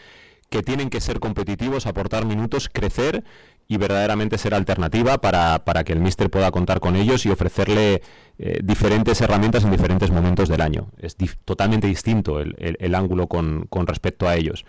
[0.50, 3.24] que tienen que ser competitivos, aportar minutos, crecer
[3.68, 8.02] y verdaderamente ser alternativa para, para que el míster pueda contar con ellos y ofrecerle
[8.40, 10.90] eh, diferentes herramientas en diferentes momentos del año.
[10.98, 14.66] Es totalmente distinto el, el, ángulo con, con, respecto a ellos.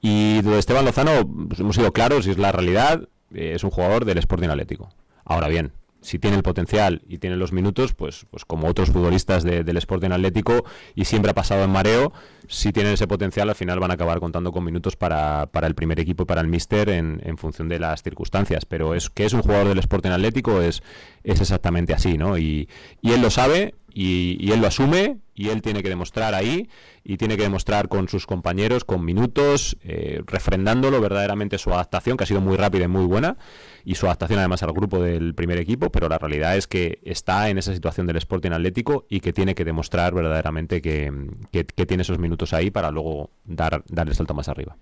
[0.00, 3.70] Y de Esteban Lozano pues, hemos sido claros y es la realidad, eh, es un
[3.70, 4.88] jugador del Sporting Atlético.
[5.24, 9.42] Ahora bien, si tiene el potencial y tiene los minutos, pues, pues como otros futbolistas
[9.42, 12.12] del Sporting Atlético y siempre ha pasado en mareo,
[12.46, 15.74] si tienen ese potencial al final van a acabar contando con minutos para, para el
[15.74, 18.64] primer equipo y para el míster en, en, función de las circunstancias.
[18.64, 20.82] Pero es que es un jugador del Sporting Atlético es,
[21.24, 22.38] es exactamente así, ¿no?
[22.38, 22.68] Y,
[23.02, 26.68] y él lo sabe y, él lo asume y él tiene que demostrar ahí
[27.02, 32.22] y tiene que demostrar con sus compañeros, con minutos, eh, refrendándolo verdaderamente su adaptación, que
[32.22, 33.38] ha sido muy rápida y muy buena,
[33.84, 37.50] y su adaptación además al grupo del primer equipo, pero la realidad es que está
[37.50, 41.12] en esa situación del Sporting Atlético y que tiene que demostrar verdaderamente que,
[41.50, 44.76] tiene esos minutos ahí para luego dar, dar el salto más arriba.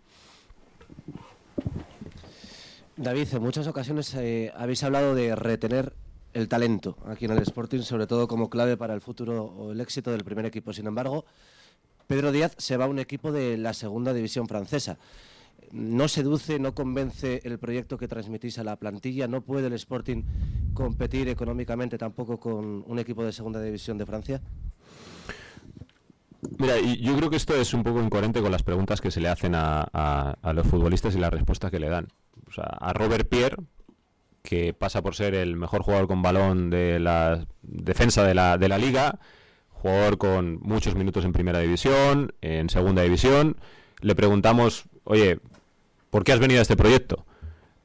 [2.98, 5.94] David, en muchas ocasiones eh, habéis hablado de retener
[6.36, 9.80] el talento aquí en el Sporting, sobre todo como clave para el futuro o el
[9.80, 10.72] éxito del primer equipo.
[10.74, 11.24] Sin embargo,
[12.06, 14.98] Pedro Díaz se va a un equipo de la segunda división francesa.
[15.72, 19.26] No seduce, no convence el proyecto que transmitís a la plantilla.
[19.26, 20.22] No puede el Sporting
[20.74, 24.42] competir económicamente tampoco con un equipo de segunda división de Francia.
[26.58, 29.28] Mira, yo creo que esto es un poco incoherente con las preguntas que se le
[29.28, 32.08] hacen a, a los futbolistas y la respuesta que le dan.
[32.46, 33.56] O sea, a Robert Pierre,
[34.46, 38.68] que pasa por ser el mejor jugador con balón de la defensa de la, de
[38.68, 39.18] la liga,
[39.70, 43.56] jugador con muchos minutos en primera división, en segunda división.
[44.00, 45.40] Le preguntamos, oye,
[46.10, 47.26] ¿por qué has venido a este proyecto?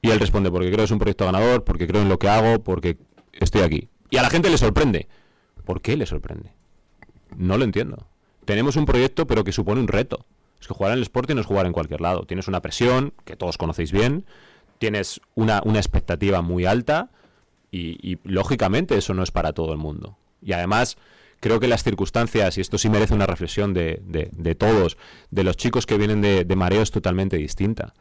[0.04, 2.30] Y él responde, porque creo que es un proyecto ganador, porque creo en lo que
[2.30, 2.98] hago, porque
[3.34, 3.90] estoy aquí.
[4.12, 5.08] Y a la gente le sorprende.
[5.66, 6.52] ¿Por qué le sorprende?
[7.36, 8.08] No lo entiendo.
[8.46, 10.26] Tenemos un proyecto, pero que supone un reto.
[10.60, 12.26] Es que jugar en el Sporting no es jugar en cualquier lado.
[12.26, 14.26] Tienes una presión, que todos conocéis bien,
[14.82, 17.12] tienes una, una expectativa muy alta
[17.72, 20.18] y, lógicamente eso no es para todo el mundo.
[20.42, 20.98] Y además
[21.40, 24.98] creo que las circunstancias, y esto sí merece una reflexión de, de, todos,
[25.30, 27.94] de los chicos que vienen de, de mareo es totalmente distinta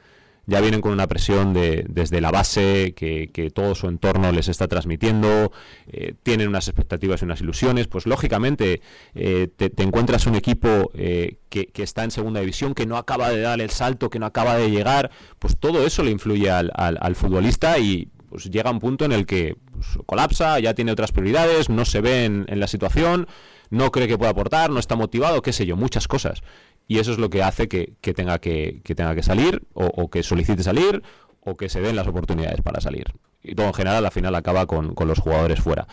[0.46, 4.68] ya vienen con una presión de, desde la base que, todo su entorno les está
[4.68, 5.52] transmitiendo,
[5.88, 8.80] eh, tienen unas expectativas y unas ilusiones, pues lógicamente
[9.14, 13.40] eh, te, encuentras un equipo eh, que, está en segunda división, que no acaba de
[13.40, 16.70] dar el salto, que no acaba de llegar, pues todo eso le influye al,
[17.14, 21.68] futbolista y pues llega un punto en el que pues, colapsa, ya tiene otras prioridades,
[21.68, 23.26] no se ve en, en la situación,
[23.70, 26.42] no cree que pueda aportar, no está motivado, qué sé yo, muchas cosas
[26.90, 30.64] y eso es lo que hace que, tenga, que, tenga que salir o, que solicite
[30.64, 31.04] salir
[31.40, 33.12] o que se den las oportunidades para salir.
[33.44, 35.86] Y todo en general al final acaba con, los jugadores fuera.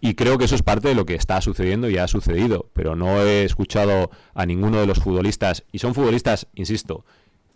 [0.00, 2.96] Y creo que eso es parte de lo que está sucediendo y ha sucedido, pero
[2.96, 7.04] no he escuchado a ninguno de los futbolistas, y son futbolistas, insisto,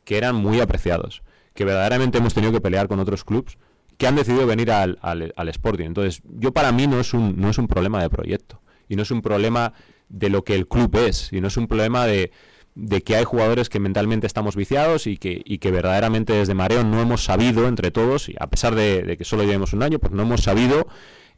[0.05, 1.23] que eran muy apreciados,
[1.55, 3.57] que verdaderamente hemos tenido que pelear con otros clubes
[3.97, 5.87] que han decidido venir al, al, al, Sporting.
[5.87, 8.61] Entonces, yo para mí no es, un, no es un problema de proyecto,
[8.91, 9.73] y no es un problema
[10.11, 12.31] de lo que el club es, y no es un problema de,
[12.75, 16.85] de que hay jugadores que mentalmente estamos viciados y que, y que verdaderamente desde Mareo
[16.85, 20.13] no hemos sabido entre todos, y a pesar de, que solo llevemos un año, pues
[20.13, 20.89] no hemos sabido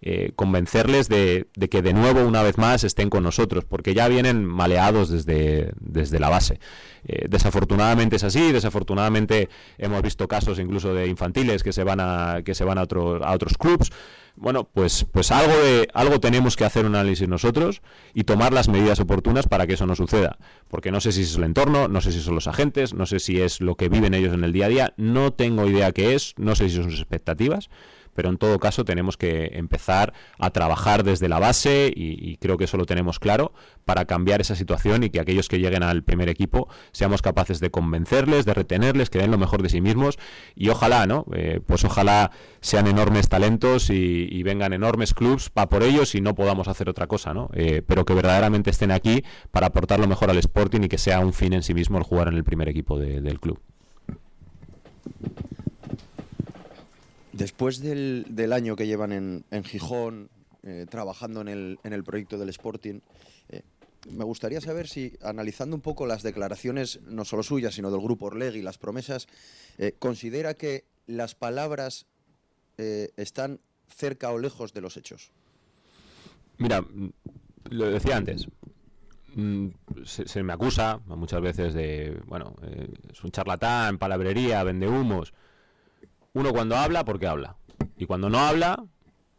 [0.00, 4.46] eh, convencerles de, que de nuevo una vez más estén con nosotros, porque ya vienen
[4.46, 6.58] maleados desde, desde la base.
[7.04, 12.40] Eh, desafortunadamente es así, desafortunadamente hemos visto casos incluso de infantiles que se van a,
[12.44, 13.90] que se van a, a otros clubes
[14.36, 17.82] bueno, pues, pues algo, de, algo tenemos que hacer un análisis nosotros
[18.14, 20.38] y tomar las medidas oportunas para que eso no suceda.
[20.68, 23.18] Porque no sé si es el entorno, no sé si son los agentes, no sé
[23.18, 26.14] si es lo que viven ellos en el día a día, no tengo idea qué
[26.14, 27.70] es, no sé si son sus expectativas,
[28.16, 32.64] pero en todo caso tenemos que empezar a trabajar desde la base y, creo que
[32.64, 33.52] eso lo tenemos claro
[33.84, 37.70] para cambiar esa situación y que aquellos que lleguen al primer equipo seamos capaces de
[37.70, 40.18] convencerles, de retenerles, que den lo mejor de sí mismos
[40.54, 41.26] y ojalá, ¿no?
[41.34, 46.36] Eh, pues ojalá sean enormes talentos y, vengan enormes clubs para por ellos y no
[46.36, 47.50] podamos hacer otra cosa, ¿no?
[47.52, 51.18] Eh, pero que verdaderamente estén aquí para aportar lo mejor al Sporting y que sea
[51.18, 53.60] un fin en sí mismo el jugar en el primer equipo del club.
[57.36, 60.30] Después del, año que llevan en, Gijón,
[60.62, 63.00] eh, trabajando en el, en el, proyecto del Sporting,
[63.50, 63.60] eh,
[64.10, 68.26] me gustaría saber si, analizando un poco las declaraciones, no solo suyas, sino del Grupo
[68.26, 69.26] Orleg y las promesas,
[69.76, 72.06] eh, considera que las palabras
[72.78, 75.30] están cerca o lejos de los hechos.
[76.58, 76.84] Mira,
[77.70, 78.48] lo decía antes,
[79.34, 79.68] mm,
[80.04, 82.54] se, me acusa muchas veces de, bueno,
[83.10, 85.32] es un charlatán, palabrería, vende humos
[86.36, 87.56] uno cuando habla, porque habla.
[87.96, 88.84] Y cuando no habla,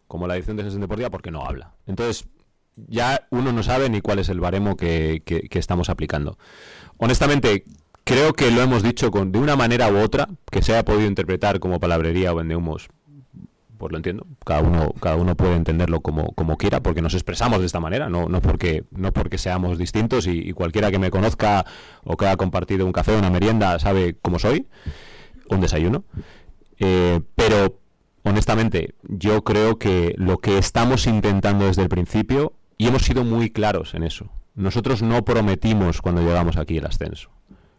[0.08, 1.76] como la edición de Gestión Deportiva, porque no habla.
[1.86, 2.28] Entonces,
[2.76, 5.22] ya uno no sabe ni cuál es el baremo que,
[5.52, 6.40] estamos aplicando.
[6.98, 7.66] Honestamente,
[8.04, 11.06] creo que lo hemos dicho con, de una manera u otra, que se haya podido
[11.08, 12.88] interpretar como palabrería o vendehumos,
[13.78, 14.26] pues lo entiendo.
[14.44, 18.10] Cada uno, cada uno puede entenderlo como, como quiera, porque nos expresamos de esta manera,
[18.10, 21.64] no, no, porque, no porque seamos distintos y cualquiera que me conozca
[22.04, 24.66] o que haya compartido un café o una merienda sabe cómo soy,
[25.48, 26.04] un desayuno.
[26.80, 27.80] Eh, pero,
[28.24, 33.50] honestamente, yo creo que lo que estamos intentando desde el principio, y hemos sido muy
[33.50, 37.30] claros en eso, nosotros no prometimos cuando llegamos aquí el ascenso.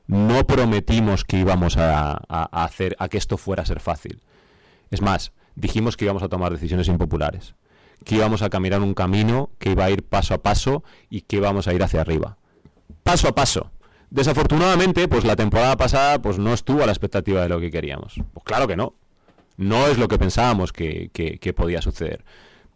[0.07, 2.12] No prometimos que íbamos a,
[2.53, 4.22] hacer a que esto fuera a ser fácil.
[4.90, 7.55] Es más, dijimos que íbamos a tomar decisiones impopulares,
[8.05, 11.36] que íbamos a caminar un camino que iba a ir paso a paso y que
[11.36, 12.38] íbamos a ir hacia arriba.
[13.03, 13.70] Paso a paso.
[14.11, 18.14] Desafortunadamente, pues la temporada pasada pues no estuvo a la expectativa de lo que queríamos.
[18.32, 18.94] Pues claro que no.
[19.56, 22.24] No es lo que pensábamos que, podía suceder.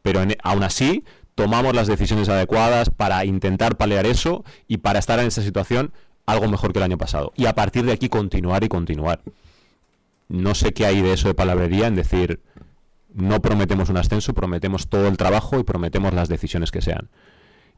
[0.02, 1.04] Pero aún así,
[1.34, 5.92] tomamos las decisiones adecuadas para intentar paliar eso y para estar en esa situación
[6.26, 7.32] algo mejor que el año pasado.
[7.36, 9.20] Y a partir de aquí continuar y continuar.
[10.28, 12.40] No sé qué hay de eso de palabrería en decir,
[13.14, 17.08] no prometemos un ascenso, prometemos todo el trabajo y prometemos las decisiones que sean.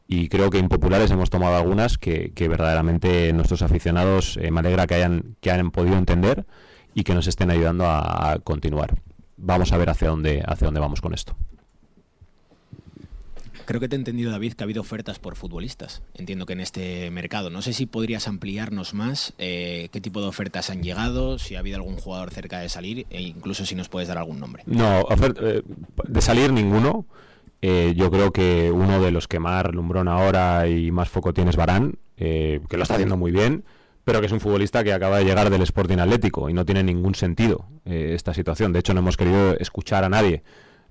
[0.07, 4.95] Y creo que impopulares hemos tomado algunas que, verdaderamente nuestros aficionados eh, me alegra que
[4.95, 6.45] hayan, que hayan podido entender
[6.93, 9.01] y que nos estén ayudando a, a continuar.
[9.37, 11.35] Vamos a ver hacia dónde, hacia dónde vamos con esto.
[13.65, 16.03] Creo que te he entendido, David, que ha habido ofertas por futbolistas.
[16.13, 17.49] Entiendo que en este mercado.
[17.49, 21.59] No sé si podrías ampliarnos más eh, qué tipo de ofertas han llegado, si ha
[21.59, 24.63] habido algún jugador cerca de salir e incluso si nos puedes dar algún nombre.
[24.67, 25.07] No,
[25.41, 25.63] eh,
[26.07, 27.05] de salir ninguno.
[27.67, 31.49] Eh, yo creo que uno de los que más lumbrón ahora y más foco tiene
[31.49, 33.65] es Barán, que lo está haciendo muy bien,
[34.03, 36.83] pero que es un futbolista que acaba de llegar del Sporting Atlético y no tiene
[36.83, 38.71] ningún sentido esta situación.
[38.71, 40.43] De hecho, no hemos querido escuchar a nadie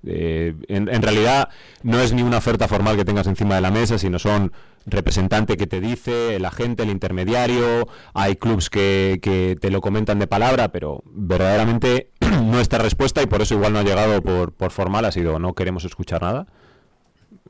[0.07, 1.49] eh, en, realidad
[1.83, 4.51] no es ni una oferta formal que tengas encima de la mesa, sino son
[4.85, 10.19] representante que te dice, el agente, el intermediario, hay clubs que, que te lo comentan
[10.19, 12.11] de palabra, pero verdaderamente
[12.43, 15.53] nuestra respuesta, y por eso igual no ha llegado por, por formal, ha sido no
[15.53, 16.47] queremos escuchar nada.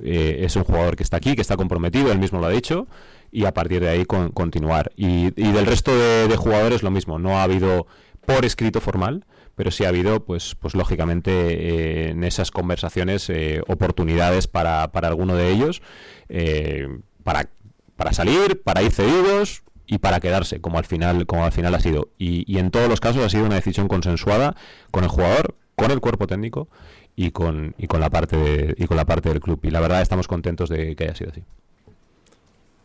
[0.03, 2.87] Eh, es un jugador que está aquí, que está comprometido, él mismo lo ha dicho,
[3.31, 4.91] y a partir de ahí continuar.
[4.95, 7.87] Y, del resto de, de jugadores lo mismo, no ha habido
[8.25, 9.25] por escrito formal,
[9.55, 15.07] pero sí ha habido, pues, pues lógicamente, eh, en esas conversaciones eh, oportunidades para, para
[15.07, 15.81] alguno de ellos,
[16.29, 16.87] eh,
[17.23, 17.49] para,
[17.95, 21.79] para salir, para ir cedidos y para quedarse, como al final, como al final ha
[21.79, 22.09] sido.
[22.17, 24.55] Y, y en todos los casos ha sido una decisión consensuada
[24.91, 26.67] con el jugador, con el cuerpo técnico
[27.15, 29.59] y con, y con la parte y con la parte del club.
[29.63, 31.43] Y la verdad estamos contentos de que haya sido así.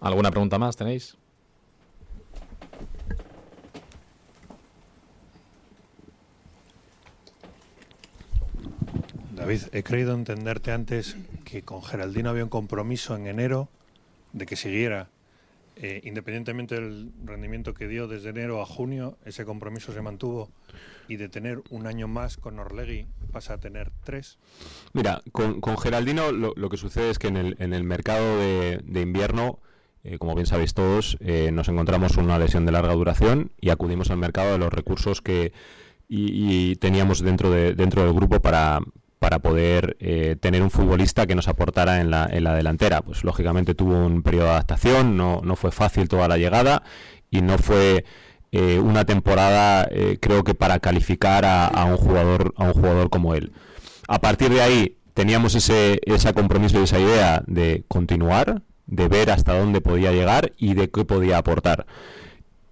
[0.00, 1.16] ¿Alguna pregunta más tenéis?
[9.34, 13.68] David, he creído entenderte antes que con Geraldino había un compromiso en enero
[14.32, 15.08] de que siguiera.
[15.76, 20.50] Eh, independientemente del rendimiento que dio desde enero a junio, ese compromiso se mantuvo
[21.10, 24.38] y de tener un año más con Orlegui pasa a tener tres.
[24.92, 29.58] Mira, con, Geraldino lo, que sucede es que en el, en el mercado de, invierno,
[30.04, 34.10] eh, como bien sabéis todos, eh, nos encontramos una lesión de larga duración y acudimos
[34.10, 35.52] al mercado de los recursos que
[36.08, 38.80] y, y teníamos dentro, de, dentro del grupo para,
[39.18, 43.02] para poder eh, tener un futbolista que nos aportara en la, en la delantera.
[43.02, 46.82] Pues lógicamente tuvo un periodo de adaptación, no, no fue fácil toda la llegada
[47.30, 48.04] y no fue
[48.52, 53.34] eh, una temporada, eh, creo que para calificar a, un jugador, a un jugador como
[53.34, 53.52] él.
[54.08, 59.30] A partir de ahí teníamos ese, ese compromiso y esa idea de continuar, de ver
[59.30, 61.86] hasta dónde podía llegar y de qué podía aportar.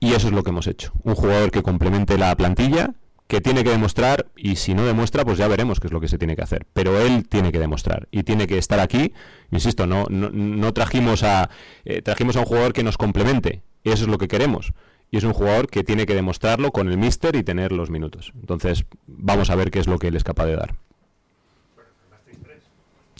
[0.00, 0.92] Y eso es lo que hemos hecho.
[1.02, 2.94] Un jugador que complemente la plantilla,
[3.28, 6.08] que tiene que demostrar y si no demuestra, pues ya veremos qué es lo que
[6.08, 6.66] se tiene que hacer.
[6.72, 9.12] Pero él tiene que demostrar y tiene que estar aquí.
[9.50, 11.50] Insisto, no, no, trajimos, a,
[11.84, 13.62] eh, trajimos a un jugador que nos complemente.
[13.84, 14.72] Eso es lo que queremos.
[15.10, 18.32] Y es un jugador que tiene que demostrarlo con el míster y tener los minutos.
[18.34, 20.74] Entonces, vamos a ver qué es lo que él es capaz de dar.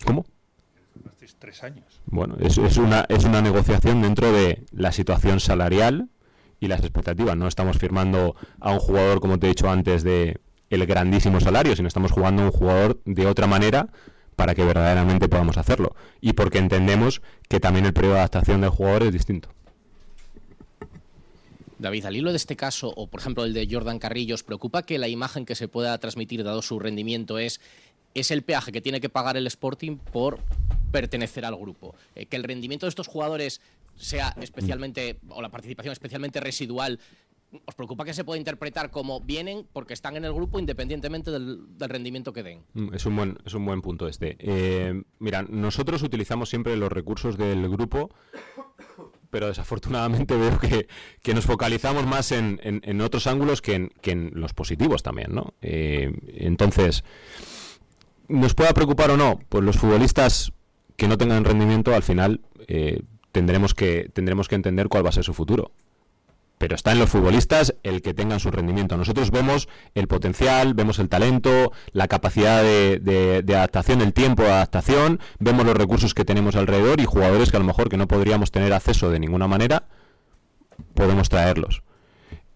[0.05, 0.25] ¿Cómo?
[1.39, 2.01] Tres años.
[2.07, 6.09] Bueno, es, es, una, es una negociación dentro de la situación salarial
[6.59, 7.37] y las expectativas.
[7.37, 11.77] No estamos firmando a un jugador, como te he dicho antes, de el grandísimo salario,
[11.77, 13.89] sino estamos jugando a un jugador de otra manera
[14.37, 15.95] para que verdaderamente podamos hacerlo.
[16.21, 19.49] Y porque entendemos que también el periodo de adaptación del jugador es distinto.
[21.79, 24.99] David, al hilo de este caso, o por ejemplo el de Jordan Carrillos, ¿preocupa que
[24.99, 27.61] la imagen que se pueda transmitir, dado su rendimiento, es,
[28.15, 30.41] es el peaje que tiene que pagar el Sporting por
[30.91, 31.95] pertenecer al grupo?
[32.15, 33.61] Eh, que el rendimiento de estos jugadores
[33.97, 36.99] sea especialmente, o la participación especialmente residual,
[37.65, 41.61] ¿os preocupa que se pueda interpretar como vienen porque están en el grupo independientemente del,
[41.79, 42.63] rendimiento que den?
[42.75, 44.37] Mm, es un buen, es un buen punto este.
[44.41, 48.11] Eh, mira, nosotros utilizamos siempre los recursos del grupo
[49.31, 54.31] pero desafortunadamente veo que, nos focalizamos más en, en, otros ángulos que en, que en,
[54.35, 55.55] los positivos también, ¿no?
[55.63, 57.05] Eh, entonces,
[58.29, 59.41] ¿nos pueda preocupar o no?
[59.49, 60.53] Pues los futbolistas
[60.97, 63.03] que no tengan rendimiento al final eh,
[63.33, 65.73] tendremos que, tendremos que entender cuál va a ser su futuro.
[66.59, 68.97] Pero está en los futbolistas el que tengan su rendimiento.
[68.97, 75.21] Nosotros vemos el potencial, vemos el talento, la capacidad de, adaptación, el tiempo de adaptación,
[75.39, 78.51] vemos los recursos que tenemos alrededor y jugadores que a lo mejor que no podríamos
[78.51, 79.85] tener acceso de ninguna manera,
[80.95, 81.83] podemos traerlos.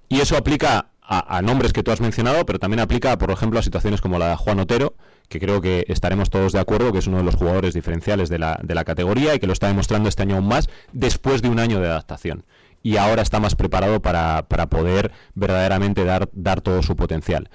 [0.09, 3.59] Y eso aplica a, a nombres que tú has mencionado, pero también aplica, por ejemplo,
[3.59, 4.95] a situaciones como la de Juan Otero,
[5.29, 8.39] que creo que estaremos todos de acuerdo que es uno de los jugadores diferenciales de
[8.39, 11.49] la, de la categoría y que lo está demostrando este año aún más después de
[11.49, 12.45] un año de adaptación.
[12.83, 17.49] Y ahora está más preparado para, para poder verdaderamente dar, dar todo su potencial.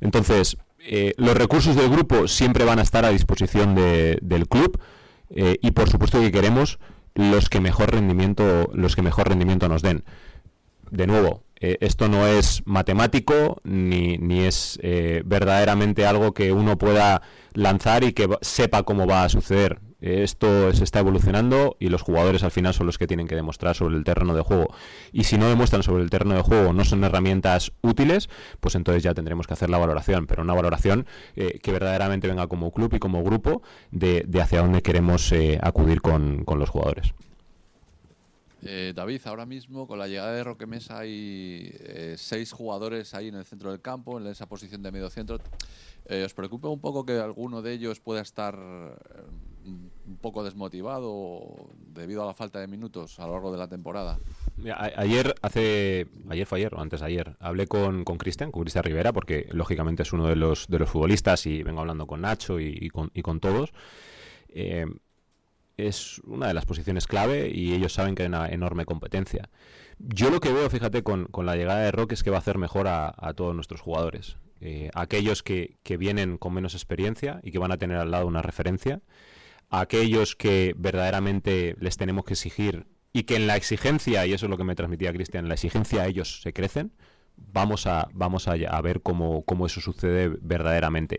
[0.00, 4.78] Entonces, eh, los recursos del grupo siempre van a estar a disposición de, del club
[5.30, 6.78] eh, y por supuesto que queremos
[7.14, 10.04] los que mejor rendimiento los que mejor rendimiento nos den
[10.90, 14.78] de nuevo eh, esto no es matemático ni, ni es
[15.24, 17.22] verdaderamente algo que uno pueda
[17.54, 22.42] lanzar y que sepa cómo va a suceder esto se está evolucionando y los jugadores
[22.42, 24.68] al final son los que tienen que demostrar sobre el terreno de juego.
[25.12, 28.28] Y si no demuestran sobre el terreno de juego, no son herramientas útiles,
[28.60, 32.46] pues entonces ya tendremos que hacer la valoración, pero una valoración eh, que verdaderamente venga
[32.48, 37.14] como club y como grupo de, hacia dónde queremos eh, acudir con, los jugadores.
[38.62, 41.74] Eh, David, ahora mismo con la llegada de Roque Mesa hay
[42.16, 45.38] seis jugadores ahí en el centro del campo, en esa posición de medio centro.
[46.24, 48.54] ¿Os preocupa un poco que alguno de ellos pueda estar
[49.64, 54.18] un poco desmotivado debido a la falta de minutos a lo largo de la temporada?
[54.96, 59.12] ayer, hace, ayer fue ayer o antes de ayer, hablé con Cristian, con Cristian Rivera,
[59.12, 62.88] porque lógicamente es uno de los, de los futbolistas y vengo hablando con Nacho y,
[62.90, 63.72] con, y con, todos.
[64.48, 64.86] Eh,
[65.76, 69.48] es una de las posiciones clave y ellos saben que hay una enorme competencia.
[69.98, 72.40] Yo lo que veo, fíjate, con, con la llegada de Roque es que va a
[72.40, 74.36] hacer mejor a, todos nuestros jugadores.
[74.60, 78.26] Eh, aquellos que, que vienen con menos experiencia y que van a tener al lado
[78.26, 79.02] una referencia
[79.78, 84.46] a aquellos que verdaderamente les tenemos que exigir y que en la exigencia, y eso
[84.46, 86.92] es lo que me transmitía Cristian, en la exigencia ellos se crecen,
[87.36, 91.18] vamos a, vamos a, ver cómo, cómo, eso sucede verdaderamente.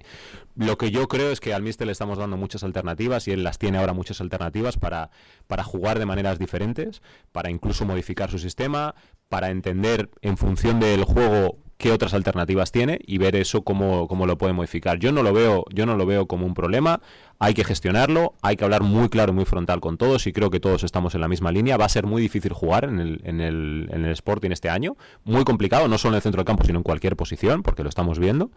[0.55, 3.43] Lo que yo creo es que al Mister le estamos dando muchas alternativas y él
[3.43, 5.09] las tiene ahora muchas alternativas para,
[5.47, 7.01] para jugar de maneras diferentes,
[7.31, 8.95] para incluso modificar su sistema,
[9.29, 14.25] para entender en función del juego qué otras alternativas tiene y ver eso cómo, cómo,
[14.25, 14.97] lo puede modificar.
[14.99, 17.01] Yo no lo veo, yo no lo veo como un problema,
[17.37, 20.49] hay que gestionarlo, hay que hablar muy claro y muy frontal con todos y creo
[20.49, 21.77] que todos estamos en la misma línea.
[21.77, 24.95] Va a ser muy difícil jugar en el, en el, en el Sporting este año,
[25.23, 27.89] muy complicado, no solo en el centro del campo, sino en cualquier posición, porque lo
[27.89, 28.51] estamos viendo.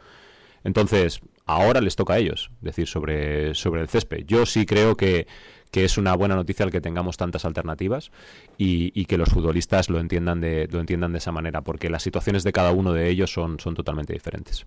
[0.64, 4.24] Entonces, ahora les toca a ellos decir sobre, sobre el césped.
[4.26, 5.26] Yo sí creo que
[5.70, 8.10] que es una buena noticia el que tengamos tantas alternativas
[8.56, 12.44] y, que los futbolistas lo entiendan, de, lo entiendan de esa manera, porque las situaciones
[12.44, 14.66] de cada uno de ellos son, son totalmente diferentes.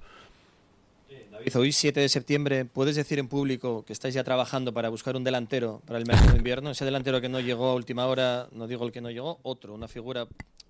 [1.32, 5.16] David, hoy 7 de septiembre, ¿puedes decir en público que estáis ya trabajando para buscar
[5.16, 6.72] un delantero para el mercado de invierno?
[6.72, 9.74] Ese delantero que no llegó a última hora, no digo el que no llegó, otro,
[9.74, 10.28] una figura,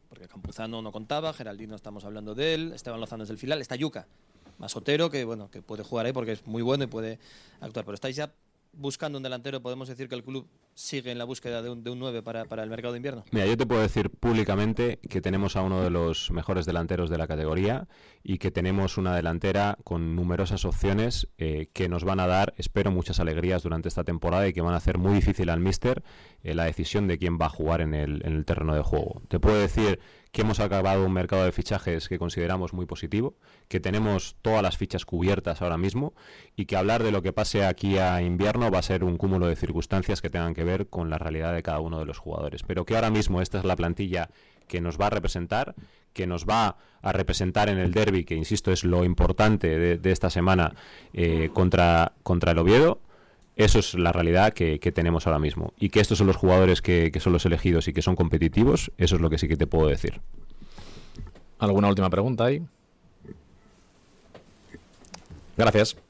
[0.10, 3.76] porque Campuzano no contaba, Geraldino estamos hablando de él, Esteban Lozano es del final, está
[3.76, 4.08] Yuca,
[4.60, 7.20] Masotero, que bueno, que puede jugar ahí porque es muy bueno y puede
[7.60, 8.32] actuar, pero estáis ya
[8.74, 11.96] buscando un delantero, podemos decir que el club sigue en la búsqueda de un, de
[11.96, 13.24] 9 para, para, el mercado de invierno?
[13.32, 17.18] Mira, yo te puedo decir públicamente que tenemos a uno de los mejores delanteros de
[17.18, 17.88] la categoría
[18.24, 22.92] y que tenemos una delantera con numerosas opciones eh, que nos van a dar, espero,
[22.92, 26.04] muchas alegrías durante esta temporada y que van a hacer muy difícil al míster
[26.44, 29.22] eh, la decisión de quién va a jugar en el, en el terreno de juego.
[29.28, 30.00] Te puedo decir
[30.32, 33.36] que hemos acabado un mercado de fichajes que consideramos muy positivo,
[33.68, 36.14] que tenemos todas las fichas cubiertas ahora mismo
[36.56, 39.48] y que hablar de lo que pase aquí a invierno va a ser un cúmulo
[39.48, 42.64] de circunstancias que tengan que ver con la realidad de cada uno de los jugadores.
[42.64, 44.30] Pero que ahora mismo esta es la plantilla
[44.68, 45.76] que nos va a representar,
[46.14, 50.30] que nos va a representar en el derby, que insisto es lo importante de, esta
[50.30, 50.74] semana
[51.14, 53.00] eh, contra, contra el Oviedo.
[53.58, 55.74] Eso es la realidad que, tenemos ahora mismo.
[55.78, 58.92] Y que estos son los jugadores que, que, son los elegidos y que son competitivos,
[58.98, 60.22] eso es lo que sí que te puedo decir.
[61.60, 62.64] ¿Alguna última pregunta ahí?
[65.58, 65.96] Gracias.